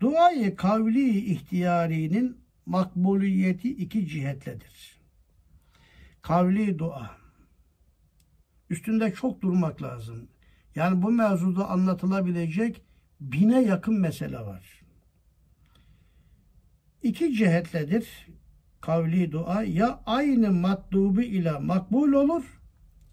Duayı 0.00 0.56
kavli 0.56 1.18
ihtiyarinin 1.18 2.38
makbuliyeti 2.66 3.70
iki 3.70 4.08
cihetledir. 4.08 5.00
Kavli 6.22 6.78
dua. 6.78 7.18
Üstünde 8.70 9.14
çok 9.14 9.42
durmak 9.42 9.82
lazım. 9.82 10.28
Yani 10.74 11.02
bu 11.02 11.10
mevzuda 11.10 11.68
anlatılabilecek 11.68 12.82
bine 13.20 13.62
yakın 13.62 14.00
mesele 14.00 14.38
var. 14.38 14.82
İki 17.02 17.34
cihetledir 17.34 18.28
kavli 18.80 19.32
dua. 19.32 19.62
Ya 19.62 20.02
aynı 20.06 20.52
matlubu 20.52 21.22
ile 21.22 21.58
makbul 21.58 22.12
olur, 22.12 22.60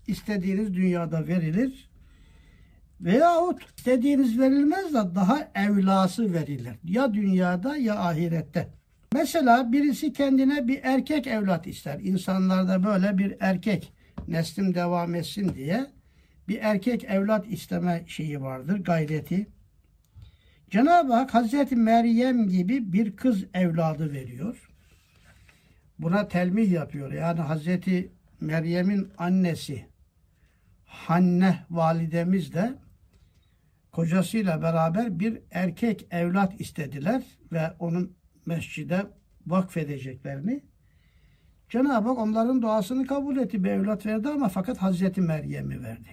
istediğiniz 0.08 0.74
dünyada 0.74 1.28
verilir 1.28 1.90
Veyahut 3.02 3.86
dediğiniz 3.86 4.40
verilmez 4.40 4.94
de 4.94 5.16
daha 5.16 5.52
evlası 5.56 6.34
verilir. 6.34 6.76
Ya 6.84 7.14
dünyada 7.14 7.78
ya 7.78 7.96
ahirette. 7.96 8.68
Mesela 9.14 9.72
birisi 9.72 10.14
kendine 10.14 10.68
bir 10.68 10.80
erkek 10.84 11.28
evlat 11.28 11.68
ister. 11.68 12.00
İnsanlarda 12.00 12.84
böyle 12.84 13.18
bir 13.18 13.36
erkek 13.40 13.94
neslim 14.28 14.76
devam 14.76 15.16
etsin 15.16 15.54
diye 15.56 15.88
bir 16.48 16.60
erkek 16.62 17.04
evlat 17.04 17.48
isteme 17.48 18.04
şeyi 18.08 18.42
vardır, 18.42 18.84
gayreti. 18.84 19.48
Cenab-ı 20.70 21.14
Hak 21.14 21.34
Hazreti 21.34 21.76
Meryem 21.76 22.48
gibi 22.50 22.94
bir 22.94 23.16
kız 23.16 23.46
evladı 23.54 24.14
veriyor. 24.14 24.70
Buna 26.00 26.28
telmih 26.28 26.72
yapıyor. 26.72 27.12
Yani 27.12 27.42
Hazreti 27.42 28.12
Meryem'in 28.42 29.10
annesi 29.18 29.86
Hanne 30.86 31.60
validemiz 31.70 32.54
de 32.54 32.74
kocasıyla 33.96 34.62
beraber 34.62 35.20
bir 35.20 35.40
erkek 35.52 36.08
evlat 36.12 36.62
istediler 36.62 37.24
ve 37.52 37.72
onun 37.80 38.16
mescide 38.46 39.06
vakfedeceklerini. 39.48 40.64
Cenab-ı 41.70 42.10
Hak 42.10 42.18
onların 42.18 42.62
duasını 42.62 43.08
kabul 43.08 43.38
etti. 43.38 43.64
Bir 43.64 43.70
evlat 43.70 44.06
verdi 44.06 44.30
ama 44.30 44.50
fakat 44.50 44.78
Hazreti 44.78 45.22
Meryem'i 45.22 45.84
verdi. 45.84 46.10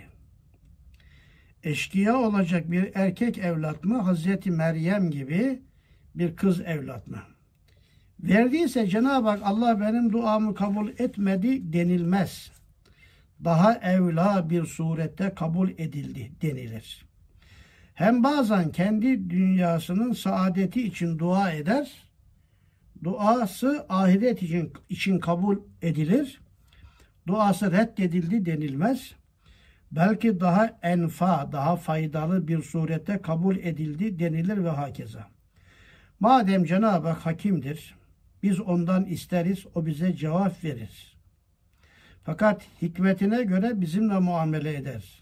Eşkıya 1.62 2.16
olacak 2.16 2.70
bir 2.70 2.91
erkek 2.95 3.39
evlat 3.39 3.85
mı? 3.85 3.99
Hazreti 3.99 4.51
Meryem 4.51 5.11
gibi 5.11 5.62
bir 6.14 6.37
kız 6.37 6.61
evlat 6.61 7.09
mı? 7.09 7.22
Verdiyse 8.20 8.87
Cenab-ı 8.87 9.28
Hak 9.28 9.41
Allah 9.45 9.80
benim 9.80 10.12
duamı 10.12 10.55
kabul 10.55 10.89
etmedi 10.89 11.72
denilmez. 11.72 12.51
Daha 13.45 13.74
evla 13.74 14.51
bir 14.51 14.64
surette 14.64 15.35
kabul 15.35 15.70
edildi 15.70 16.33
denilir. 16.43 17.11
Hem 18.03 18.22
bazen 18.22 18.72
kendi 18.72 19.30
dünyasının 19.30 20.12
saadeti 20.12 20.82
için 20.82 21.18
dua 21.18 21.53
eder. 21.53 21.92
Duası 23.05 23.86
ahiret 23.88 24.42
için, 24.42 24.72
için 24.88 25.18
kabul 25.18 25.59
edilir. 25.82 26.40
Duası 27.26 27.72
reddedildi 27.72 28.46
denilmez. 28.46 29.14
Belki 29.92 30.40
daha 30.40 30.78
enfa, 30.82 31.53
daha 31.53 31.76
faydalı 31.76 32.48
bir 32.48 32.62
surette 32.62 33.22
kabul 33.22 33.57
edildi 33.57 34.18
denilir 34.18 34.64
ve 34.64 34.70
hakeza. 34.70 35.28
Madem 36.20 36.64
Cenab-ı 36.64 37.09
Hak 37.09 37.26
hakimdir, 37.26 37.94
biz 38.42 38.61
ondan 38.61 39.05
isteriz, 39.05 39.66
o 39.74 39.86
bize 39.86 40.16
cevap 40.16 40.64
verir. 40.64 41.16
Fakat 42.24 42.62
hikmetine 42.82 43.42
göre 43.42 43.80
bizimle 43.80 44.18
muamele 44.18 44.74
eder. 44.76 45.21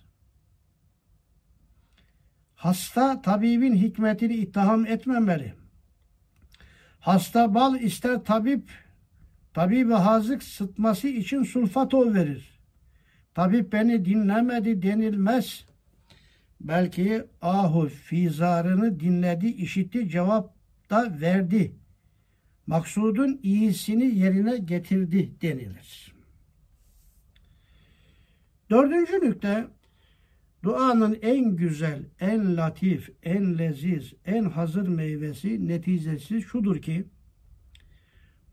Hasta 2.60 3.22
tabibin 3.22 3.74
hikmetini 3.74 4.34
ittiham 4.34 4.86
etmemeli. 4.86 5.54
Hasta 7.00 7.54
bal 7.54 7.80
ister 7.80 8.24
tabip, 8.24 8.70
tabibi 9.54 9.92
hazık 9.92 10.42
sıtması 10.42 11.08
için 11.08 11.42
sulfato 11.42 12.14
verir. 12.14 12.60
Tabip 13.34 13.72
beni 13.72 14.04
dinlemedi 14.04 14.82
denilmez. 14.82 15.64
Belki 16.60 17.24
ahu 17.42 17.88
fizarını 17.88 19.00
dinledi, 19.00 19.46
işitti, 19.46 20.08
cevap 20.08 20.54
da 20.90 21.20
verdi. 21.20 21.74
Maksudun 22.66 23.40
iyisini 23.42 24.18
yerine 24.18 24.58
getirdi 24.58 25.40
denilir. 25.42 26.14
Dördüncü 28.70 29.12
nükte 29.12 29.66
Duanın 30.62 31.18
en 31.22 31.56
güzel, 31.56 32.02
en 32.20 32.56
latif, 32.56 33.10
en 33.22 33.58
leziz, 33.58 34.14
en 34.24 34.44
hazır 34.44 34.88
meyvesi, 34.88 35.68
neticesi 35.68 36.42
şudur 36.42 36.82
ki, 36.82 37.06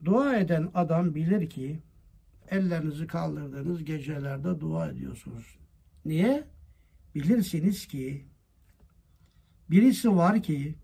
dua 0.05 0.37
eden 0.37 0.71
adam 0.73 1.15
bilir 1.15 1.49
ki, 1.49 1.79
ellerinizi 2.49 3.07
kaldırdığınız 3.07 3.83
gecelerde 3.83 4.59
dua 4.59 4.89
ediyorsunuz. 4.89 5.57
Niye? 6.05 6.43
Bilirsiniz 7.15 7.87
ki, 7.87 8.25
birisi 9.69 10.15
var 10.15 10.43
ki, 10.43 10.75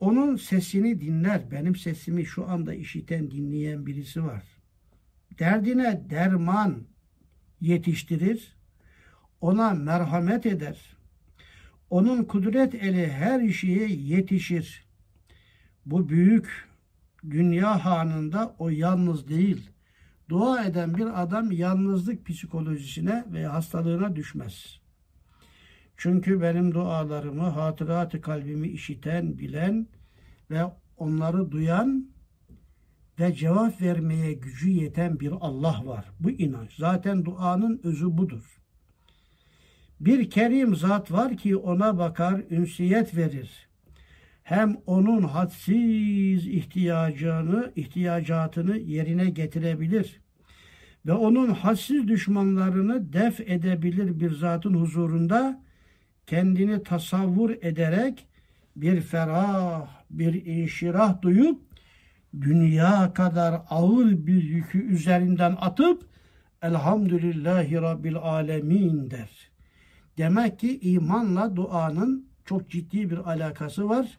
onun 0.00 0.36
sesini 0.36 1.00
dinler, 1.00 1.50
benim 1.50 1.76
sesimi 1.76 2.26
şu 2.26 2.48
anda 2.48 2.74
işiten, 2.74 3.30
dinleyen 3.30 3.86
birisi 3.86 4.24
var. 4.24 4.44
Derdine 5.38 6.06
derman 6.10 6.86
yetiştirir, 7.60 8.56
ona 9.42 9.74
merhamet 9.74 10.46
eder. 10.46 10.96
Onun 11.90 12.24
kudret 12.24 12.74
eli 12.74 13.12
her 13.12 13.48
şeye 13.48 13.88
yetişir. 13.88 14.86
Bu 15.86 16.08
büyük 16.08 16.68
dünya 17.30 17.84
hanında 17.84 18.54
o 18.58 18.68
yalnız 18.68 19.28
değil. 19.28 19.70
Dua 20.28 20.64
eden 20.64 20.94
bir 20.94 21.22
adam 21.22 21.52
yalnızlık 21.52 22.26
psikolojisine 22.26 23.24
ve 23.32 23.46
hastalığına 23.46 24.16
düşmez. 24.16 24.80
Çünkü 25.96 26.40
benim 26.40 26.74
dualarımı, 26.74 27.48
hatıratı 27.48 28.20
kalbimi 28.20 28.68
işiten, 28.68 29.38
bilen 29.38 29.86
ve 30.50 30.62
onları 30.96 31.50
duyan 31.50 32.10
ve 33.20 33.34
cevap 33.34 33.80
vermeye 33.82 34.32
gücü 34.32 34.70
yeten 34.70 35.20
bir 35.20 35.32
Allah 35.40 35.86
var. 35.86 36.04
Bu 36.20 36.30
inanç. 36.30 36.76
Zaten 36.76 37.24
duanın 37.24 37.80
özü 37.84 38.18
budur. 38.18 38.61
Bir 40.02 40.30
kerim 40.30 40.76
zat 40.76 41.12
var 41.12 41.36
ki 41.36 41.56
ona 41.56 41.98
bakar, 41.98 42.40
ünsiyet 42.50 43.16
verir. 43.16 43.68
Hem 44.42 44.76
onun 44.86 45.22
hadsiz 45.22 46.46
ihtiyacını, 46.46 47.72
ihtiyacatını 47.76 48.78
yerine 48.78 49.30
getirebilir 49.30 50.20
ve 51.06 51.12
onun 51.12 51.48
hadsiz 51.48 52.08
düşmanlarını 52.08 53.12
def 53.12 53.40
edebilir 53.40 54.20
bir 54.20 54.30
zatın 54.30 54.74
huzurunda 54.74 55.62
kendini 56.26 56.82
tasavvur 56.82 57.50
ederek 57.50 58.26
bir 58.76 59.00
ferah, 59.00 59.88
bir 60.10 60.46
inşirah 60.46 61.22
duyup 61.22 61.60
dünya 62.40 63.12
kadar 63.14 63.62
ağır 63.70 64.26
bir 64.26 64.42
yükü 64.42 64.78
üzerinden 64.78 65.56
atıp 65.60 66.02
Elhamdülillahi 66.62 67.74
Rabbil 67.74 68.16
Alemin 68.16 69.10
der. 69.10 69.51
Demek 70.18 70.58
ki 70.58 70.78
imanla 70.80 71.56
duanın 71.56 72.28
çok 72.44 72.70
ciddi 72.70 73.10
bir 73.10 73.18
alakası 73.18 73.88
var. 73.88 74.18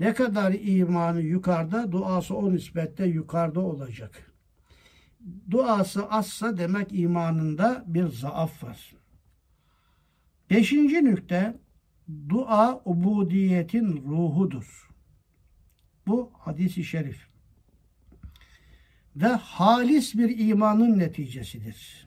Ne 0.00 0.14
kadar 0.14 0.52
imanı 0.52 1.20
yukarıda, 1.20 1.92
duası 1.92 2.36
o 2.36 2.52
nispette 2.52 3.06
yukarıda 3.06 3.60
olacak. 3.60 4.32
Duası 5.50 6.10
azsa 6.10 6.58
demek 6.58 6.92
imanında 6.92 7.84
bir 7.86 8.06
zaaf 8.06 8.64
var. 8.64 8.94
Beşinci 10.50 11.04
nükte, 11.04 11.56
dua 12.28 12.82
ubudiyetin 12.84 14.04
ruhudur. 14.08 14.88
Bu 16.06 16.30
hadisi 16.38 16.84
şerif. 16.84 17.26
Ve 19.16 19.26
halis 19.26 20.14
bir 20.14 20.38
imanın 20.38 20.98
neticesidir. 20.98 22.05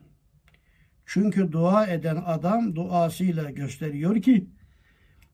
Çünkü 1.12 1.52
dua 1.52 1.88
eden 1.88 2.24
adam 2.26 2.76
duasıyla 2.76 3.50
gösteriyor 3.50 4.22
ki 4.22 4.48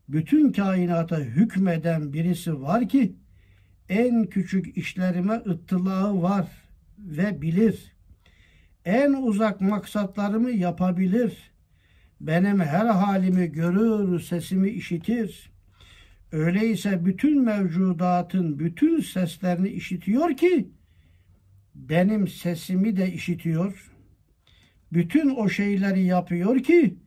bütün 0.09 0.51
kainata 0.51 1.19
hükmeden 1.19 2.13
birisi 2.13 2.61
var 2.61 2.89
ki 2.89 3.15
en 3.89 4.26
küçük 4.26 4.78
işlerime 4.78 5.34
ıttılağı 5.34 6.21
var 6.21 6.47
ve 6.99 7.41
bilir. 7.41 7.93
En 8.86 9.13
uzak 9.13 9.61
maksatlarımı 9.61 10.51
yapabilir. 10.51 11.51
Benim 12.21 12.59
her 12.59 12.86
halimi 12.86 13.51
görür, 13.51 14.19
sesimi 14.19 14.69
işitir. 14.69 15.51
Öyleyse 16.32 17.05
bütün 17.05 17.41
mevcudatın 17.41 18.59
bütün 18.59 19.01
seslerini 19.01 19.69
işitiyor 19.69 20.38
ki 20.38 20.69
benim 21.76 22.28
sesimi 22.28 22.97
de 22.97 23.13
işitiyor.'' 23.13 23.94
Bütün 24.93 25.36
o 25.36 25.49
şeyleri 25.49 26.03
yapıyor 26.03 26.59
ki 26.59 26.97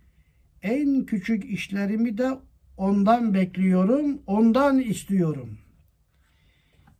en 0.62 1.06
küçük 1.06 1.44
işlerimi 1.44 2.18
de 2.18 2.30
ondan 2.76 3.34
bekliyorum, 3.34 4.22
ondan 4.26 4.80
istiyorum. 4.80 5.58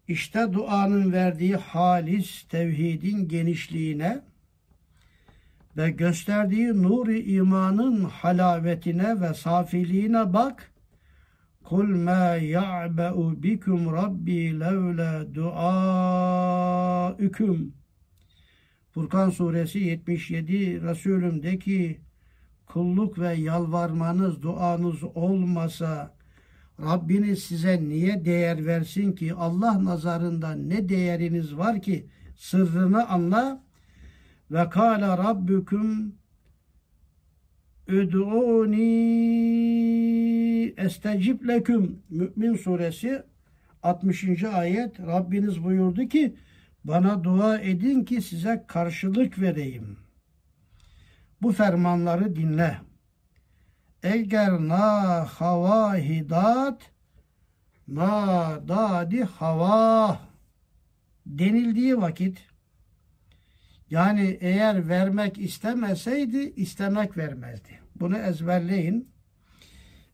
İşte 0.09 0.53
duanın 0.53 1.13
verdiği 1.13 1.57
halis 1.57 2.43
tevhidin 2.43 3.29
genişliğine 3.29 4.21
ve 5.77 5.91
gösterdiği 5.91 6.83
nuri 6.83 7.33
imanın 7.33 8.05
halavetine 8.05 9.21
ve 9.21 9.35
safiliğine 9.35 10.33
bak. 10.33 10.73
Kul 11.65 11.89
ma 11.89 12.35
ya'ba'u 12.35 13.43
bikum 13.43 13.93
rabbi 13.93 14.61
levla 14.61 15.35
duaüküm. 15.35 17.19
Furkan 18.99 19.31
suresi 19.31 19.79
77 19.79 20.83
Resulüm 20.83 21.43
de 21.43 21.59
ki 21.59 22.01
kulluk 22.67 23.19
ve 23.19 23.35
yalvarmanız, 23.35 24.43
duanız 24.43 25.05
olmasa 25.05 26.15
Rabbiniz 26.81 27.43
size 27.43 27.89
niye 27.89 28.25
değer 28.25 28.67
versin 28.67 29.13
ki? 29.13 29.35
Allah 29.35 29.85
nazarında 29.85 30.53
ne 30.53 30.89
değeriniz 30.89 31.57
var 31.57 31.83
ki? 31.83 32.07
Sırrını 32.37 33.09
anla. 33.09 33.63
Ve 34.51 34.71
kâle 34.71 35.07
rabbüküm 35.07 36.15
üd'ûni 37.89 38.85
estecib 40.77 41.49
leküm. 41.49 42.03
Mü'min 42.11 42.57
suresi 42.57 43.23
60. 43.83 44.45
ayet 44.45 45.01
Rabbiniz 45.01 45.65
buyurdu 45.65 46.09
ki 46.09 46.35
bana 46.85 47.25
dua 47.25 47.59
edin 47.59 48.05
ki 48.05 48.23
size 48.23 48.65
karşılık 48.69 49.39
vereyim. 49.39 49.99
Bu 51.43 51.53
fermanları 51.53 52.37
dinle. 52.37 52.79
Eğer 54.03 54.53
na 54.53 55.25
hava 55.25 55.97
hidat 55.97 56.91
na 57.89 58.61
dadi 58.69 59.25
hava 59.25 60.21
denildiği 61.27 61.97
vakit 61.97 62.49
yani 63.91 64.39
eğer 64.41 64.89
vermek 64.89 65.39
istemeseydi 65.39 66.39
istemek 66.57 67.17
vermezdi. 67.17 67.81
Bunu 67.97 68.19
ezberleyin. 68.19 69.09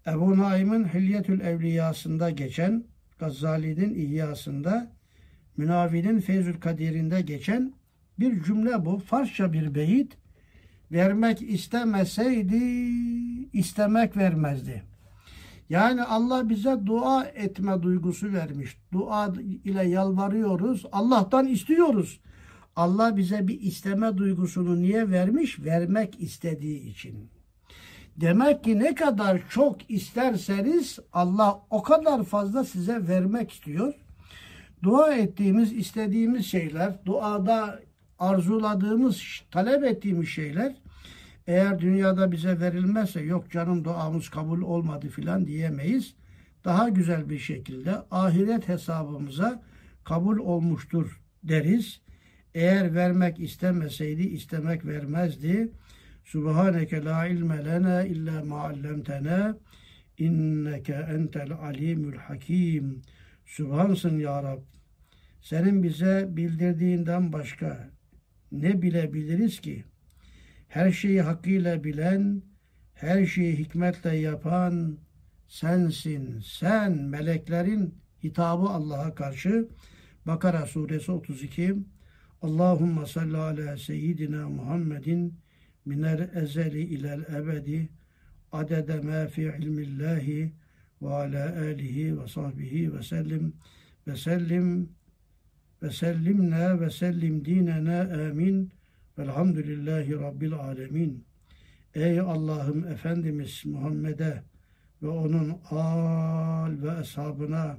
Ebu 0.07 0.39
Naim'in 0.39 0.85
Hilyetül 0.85 1.41
Evliyasında 1.41 2.31
geçen 2.31 2.85
Gazali'nin 3.19 3.95
İhyasında 3.95 4.93
Münavi'nin 5.57 6.21
Feyzül 6.21 6.61
Kadir'inde 6.61 7.21
geçen 7.21 7.73
bir 8.19 8.43
cümle 8.43 8.85
bu. 8.85 8.99
Farsça 8.99 9.53
bir 9.53 9.75
beyit. 9.75 10.17
Vermek 10.93 11.43
istemeseydi 11.43 12.91
istemek 13.53 14.17
vermezdi. 14.17 14.83
Yani 15.71 16.03
Allah 16.03 16.49
bize 16.49 16.87
dua 16.87 17.25
etme 17.25 17.83
duygusu 17.83 18.33
vermiş. 18.33 18.77
Dua 18.93 19.33
ile 19.65 19.89
yalvarıyoruz. 19.89 20.87
Allah'tan 20.93 21.47
istiyoruz. 21.47 22.21
Allah 22.77 23.17
bize 23.17 23.49
bir 23.49 23.61
isteme 23.61 24.19
duygusunu 24.19 24.83
niye 24.83 25.11
vermiş? 25.11 25.65
Vermek 25.65 26.21
istediği 26.21 26.91
için. 26.91 27.31
Demek 28.17 28.65
ki 28.65 28.79
ne 28.79 28.95
kadar 28.95 29.41
çok 29.49 29.91
isterseniz 29.91 30.99
Allah 31.13 31.61
o 31.71 31.83
kadar 31.83 32.25
fazla 32.25 32.65
size 32.65 33.09
vermek 33.09 33.51
istiyor. 33.51 33.95
Dua 34.85 35.15
ettiğimiz, 35.15 35.73
istediğimiz 35.73 36.47
şeyler, 36.47 37.05
duada 37.07 37.81
arzuladığımız, 38.19 39.43
talep 39.51 39.85
ettiğimiz 39.85 40.29
şeyler 40.29 40.75
eğer 41.47 41.79
dünyada 41.79 42.33
bize 42.33 42.61
verilmezse 42.61 43.21
yok 43.21 43.51
canım 43.51 43.85
duamız 43.85 44.29
kabul 44.29 44.63
olmadı 44.63 45.09
filan 45.09 45.47
diyemeyiz. 45.47 46.15
Daha 46.65 46.89
güzel 46.89 47.31
bir 47.31 47.39
şekilde 47.39 47.95
ahiret 48.11 48.69
hesabımıza 48.69 49.63
kabul 50.05 50.39
olmuştur 50.39 51.21
deriz. 51.43 52.01
Eğer 52.55 52.95
vermek 52.95 53.41
istemeseydi 53.41 54.23
istemek 54.23 54.87
vermezdi. 54.87 55.73
Subhaneke 56.25 57.05
la 57.05 57.27
ilme 57.27 57.65
lena 57.65 58.03
illa 58.03 58.45
ma 58.45 58.61
allamtena 58.61 59.57
inneke 60.19 60.93
entel 60.93 61.53
alimul 61.53 62.17
hakim. 62.17 63.03
Subhansın 63.47 64.19
ya 64.19 64.43
Rab. 64.43 64.74
Senin 65.45 65.83
bize 65.83 66.27
bildirdiğinden 66.29 67.33
başka 67.33 67.91
ne 68.53 68.83
bilebiliriz 68.83 69.61
ki? 69.61 69.85
Her 70.69 70.91
şeyi 70.91 71.23
hakkıyla 71.23 71.85
bilen, 71.85 72.43
her 72.95 73.27
şeyi 73.27 73.59
hikmetle 73.59 74.17
yapan 74.17 74.99
sensin. 75.49 76.41
Sen 76.45 76.93
meleklerin 76.93 77.95
hitabı 78.23 78.69
Allah'a 78.69 79.15
karşı 79.15 79.69
Bakara 80.27 80.67
suresi 80.67 81.13
32 81.13 81.77
Allahümme 82.43 83.07
salli 83.07 83.37
ala 83.37 83.77
seyyidina 83.77 84.49
Muhammedin 84.49 85.35
minel 85.85 86.31
ezeli 86.35 86.81
ilel 86.81 87.23
ebedi 87.37 87.89
adede 88.53 89.01
ma 89.01 89.27
fi 89.27 89.43
ilmillahi 89.43 90.53
ve 91.03 91.09
ala 91.09 91.59
alihi 91.59 92.21
ve 92.21 92.29
sahbihi 92.29 92.95
ve 92.95 93.03
sellim 93.03 93.55
ve 94.07 94.17
sellim 94.17 94.89
ve 95.85 95.91
sellimna 95.91 96.81
ve 96.81 96.91
sellim 96.91 97.45
dinena 97.45 98.01
amin 98.01 98.73
velhamdülillahi 99.19 100.13
rabbil 100.13 100.53
alemin 100.53 101.25
ey 101.95 102.21
Allah'ım 102.21 102.87
Efendimiz 102.87 103.63
Muhammed'e 103.65 104.43
ve 105.03 105.09
onun 105.09 105.59
al 105.71 106.83
ve 106.83 106.91
ashabına 106.91 107.79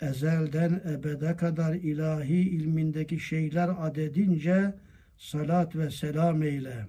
ezelden 0.00 0.80
ebede 0.90 1.36
kadar 1.36 1.74
ilahi 1.74 2.40
ilmindeki 2.40 3.20
şeyler 3.20 3.70
adedince 3.78 4.74
salat 5.18 5.76
ve 5.76 5.90
selam 5.90 6.42
eyle. 6.42 6.86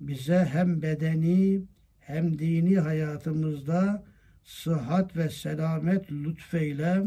Bize 0.00 0.48
hem 0.52 0.82
bedeni 0.82 1.62
hem 2.00 2.38
dini 2.38 2.78
hayatımızda 2.78 4.04
sıhhat 4.44 5.16
ve 5.16 5.30
selamet 5.30 6.12
lütfeyle 6.12 7.02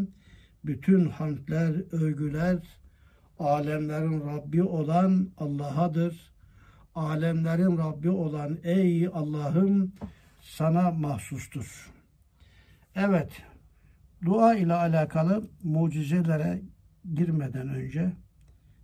bütün 0.66 1.10
hamdler, 1.10 1.76
övgüler 1.92 2.58
alemlerin 3.40 4.22
Rabbi 4.22 4.64
olan 4.64 5.30
Allah'adır. 5.38 6.30
Alemlerin 6.96 7.78
Rabbi 7.78 8.10
olan 8.10 8.58
ey 8.64 9.08
Allah'ım 9.08 9.92
sana 10.42 10.92
mahsustur. 10.92 11.92
Evet, 12.96 13.44
Dua 14.26 14.56
ile 14.56 14.74
alakalı 14.74 15.50
mucizelere 15.64 16.62
girmeden 17.14 17.70
önce 17.70 18.12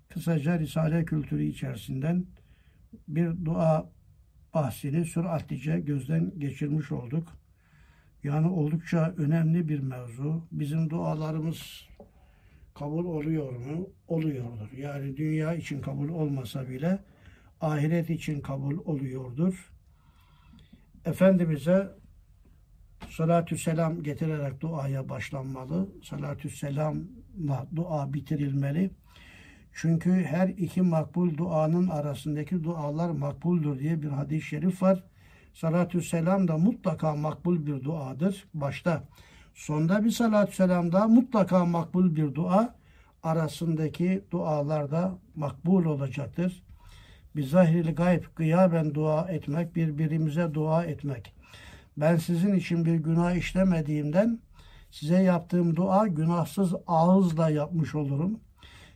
kısaca 0.09 0.59
Risale 0.59 1.05
kültürü 1.05 1.43
içerisinden 1.43 2.26
bir 3.07 3.45
dua 3.45 3.89
bahsini 4.53 5.05
süratlice 5.05 5.80
gözden 5.80 6.39
geçirmiş 6.39 6.91
olduk. 6.91 7.28
Yani 8.26 8.47
oldukça 8.47 9.13
önemli 9.17 9.69
bir 9.69 9.80
mevzu. 9.80 10.47
Bizim 10.51 10.89
dualarımız 10.89 11.88
kabul 12.76 13.05
oluyor 13.05 13.51
mu? 13.51 13.89
Oluyordur. 14.07 14.71
Yani 14.78 15.17
dünya 15.17 15.53
için 15.53 15.82
kabul 15.82 16.09
olmasa 16.09 16.69
bile 16.69 16.99
ahiret 17.61 18.09
için 18.09 18.41
kabul 18.41 18.78
oluyordur. 18.78 19.71
Efendimiz'e 21.05 21.88
salatü 23.09 23.57
selam 23.57 24.03
getirerek 24.03 24.61
duaya 24.61 25.09
başlanmalı. 25.09 25.89
Salatü 26.03 26.49
selamla 26.49 27.67
dua 27.76 28.13
bitirilmeli. 28.13 28.91
Çünkü 29.73 30.11
her 30.11 30.47
iki 30.47 30.82
makbul 30.82 31.38
duanın 31.38 31.88
arasındaki 31.88 32.63
dualar 32.63 33.09
makbuldur 33.09 33.80
diye 33.80 34.01
bir 34.01 34.09
hadis-i 34.09 34.47
şerif 34.47 34.82
var. 34.82 35.03
Salatü 35.56 36.01
selam 36.01 36.47
da 36.47 36.58
mutlaka 36.58 37.16
makbul 37.16 37.66
bir 37.66 37.84
duadır. 37.84 38.45
Başta 38.53 39.03
sonda 39.53 40.06
bir 40.06 40.12
salatü 40.12 40.56
selam 40.56 40.91
da 40.91 41.08
mutlaka 41.08 41.66
makbul 41.66 42.16
bir 42.16 42.36
dua. 42.36 42.76
Arasındaki 43.24 44.24
dualar 44.32 44.91
da 44.91 45.18
makbul 45.36 45.86
olacaktır. 45.86 46.64
Bir 47.36 47.43
zahirli 47.43 47.95
gayb 47.95 48.24
gıyaben 48.36 48.93
dua 48.93 49.28
etmek, 49.30 49.76
birbirimize 49.76 50.53
dua 50.53 50.84
etmek 50.84 51.36
ben 51.97 52.16
sizin 52.16 52.56
için 52.56 52.86
bir 52.86 52.95
günah 52.95 53.36
işlemediğimden 53.36 54.39
size 54.91 55.24
yaptığım 55.24 55.76
dua 55.76 56.08
günahsız 56.08 56.74
ağızla 56.88 57.49
yapmış 57.49 57.95
olurum. 57.95 58.39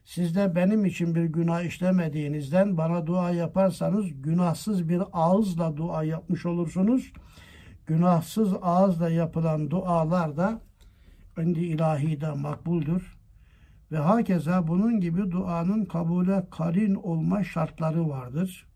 Siz 0.10 0.36
de 0.36 0.56
benim 0.56 0.86
için 0.86 1.16
bir 1.16 1.24
günah 1.24 1.62
işlemediğinizden 1.62 2.78
bana 2.78 3.08
dua 3.08 3.32
yaparsanız 3.32 4.22
günahsız 4.22 4.90
bir 4.90 5.02
ağızla 5.14 5.78
dua 5.78 6.04
yapmış 6.04 6.46
olursunuz. 6.46 7.14
Günahsız 7.86 8.54
ağızla 8.62 9.10
yapılan 9.10 9.72
dualar 9.72 10.38
da 10.38 10.62
indi 11.38 11.60
ilahi 11.60 12.22
de 12.22 12.32
makbuldür. 12.32 13.18
Ve 13.92 13.98
hakeza 13.98 14.68
bunun 14.68 15.00
gibi 15.00 15.32
duanın 15.32 15.86
kabule 15.86 16.48
karin 16.52 16.96
olma 16.96 17.44
şartları 17.44 18.10
vardır. 18.10 18.68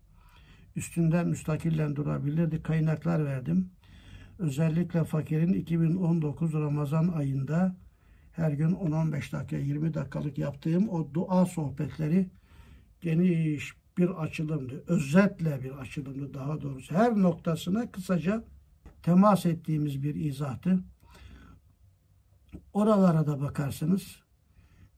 üstünden 0.76 1.28
müstakillen 1.28 1.96
durabilirdi. 1.96 2.64
Kaynaklar 2.64 3.26
verdim. 3.26 3.70
Özellikle 4.40 5.04
fakirin 5.04 5.54
2019 5.54 6.54
Ramazan 6.54 7.08
ayında 7.08 7.76
her 8.34 8.52
gün 8.52 8.72
10-15 8.72 9.32
dakika 9.32 9.58
20 9.58 9.94
dakikalık 9.94 10.38
yaptığım 10.38 10.90
o 10.90 11.14
dua 11.14 11.46
sohbetleri 11.46 12.30
geniş 13.02 13.74
bir 13.98 14.10
açılımdı. 14.10 14.84
Özetle 14.88 15.64
bir 15.64 15.72
açılımdı 15.72 16.34
daha 16.34 16.62
doğrusu. 16.62 16.96
Her 16.96 17.16
noktasına 17.16 17.92
kısaca 17.92 18.44
temas 19.04 19.46
ettiğimiz 19.46 20.04
bir 20.04 20.16
izahtı. 20.16 20.80
Oralara 22.74 23.28
da 23.28 23.42
bakarsınız. 23.42 24.20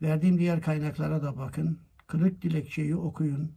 Verdiğim 0.02 0.38
diğer 0.38 0.62
kaynaklara 0.62 1.24
da 1.24 1.38
bakın. 1.38 1.80
Kırık 2.08 2.42
dilekçeyi 2.42 2.96
okuyun. 2.96 3.52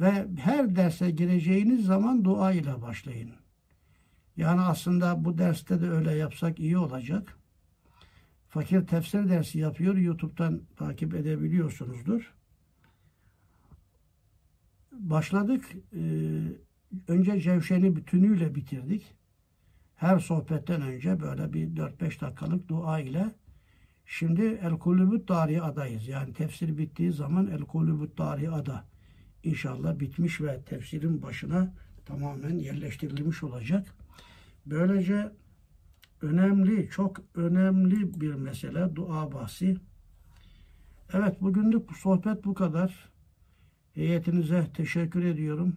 Ve 0.00 0.26
her 0.36 0.76
derse 0.76 1.10
gireceğiniz 1.10 1.86
zaman 1.86 2.24
dua 2.24 2.52
ile 2.52 2.82
başlayın. 2.82 3.32
Yani 4.36 4.60
aslında 4.60 5.24
bu 5.24 5.38
derste 5.38 5.80
de 5.80 5.90
öyle 5.90 6.14
yapsak 6.14 6.58
iyi 6.58 6.78
olacak. 6.78 7.38
Fakir 8.56 8.86
tefsir 8.86 9.28
dersi 9.28 9.58
yapıyor. 9.58 9.96
YouTube'dan 9.96 10.60
takip 10.76 11.14
edebiliyorsunuzdur. 11.14 12.34
Başladık. 14.92 15.64
Ee, 15.94 15.98
önce 17.08 17.40
Cevşen'i 17.40 17.96
bütünüyle 17.96 18.54
bitirdik. 18.54 19.14
Her 19.94 20.18
sohbetten 20.18 20.82
önce 20.82 21.20
böyle 21.20 21.52
bir 21.52 21.68
4-5 21.68 22.20
dakikalık 22.20 22.68
dua 22.68 23.00
ile 23.00 23.34
şimdi 24.06 24.42
El 24.42 24.78
Kulübüt 24.78 25.28
Dari 25.28 25.62
adayız. 25.62 26.08
Yani 26.08 26.32
tefsir 26.32 26.78
bittiği 26.78 27.12
zaman 27.12 27.46
El 27.46 27.60
Kulübüt 27.60 28.18
Dari 28.18 28.50
ada 28.50 28.84
inşallah 29.42 29.98
bitmiş 29.98 30.40
ve 30.40 30.62
tefsirin 30.62 31.22
başına 31.22 31.74
tamamen 32.04 32.58
yerleştirilmiş 32.58 33.42
olacak. 33.42 33.94
Böylece 34.66 35.32
önemli, 36.22 36.88
çok 36.90 37.20
önemli 37.34 38.20
bir 38.20 38.34
mesele 38.34 38.96
dua 38.96 39.32
bahsi. 39.32 39.76
Evet 41.12 41.40
bugünlük 41.40 41.90
bu 41.90 41.94
sohbet 41.94 42.44
bu 42.44 42.54
kadar. 42.54 43.08
Heyetinize 43.94 44.66
teşekkür 44.74 45.24
ediyorum. 45.24 45.74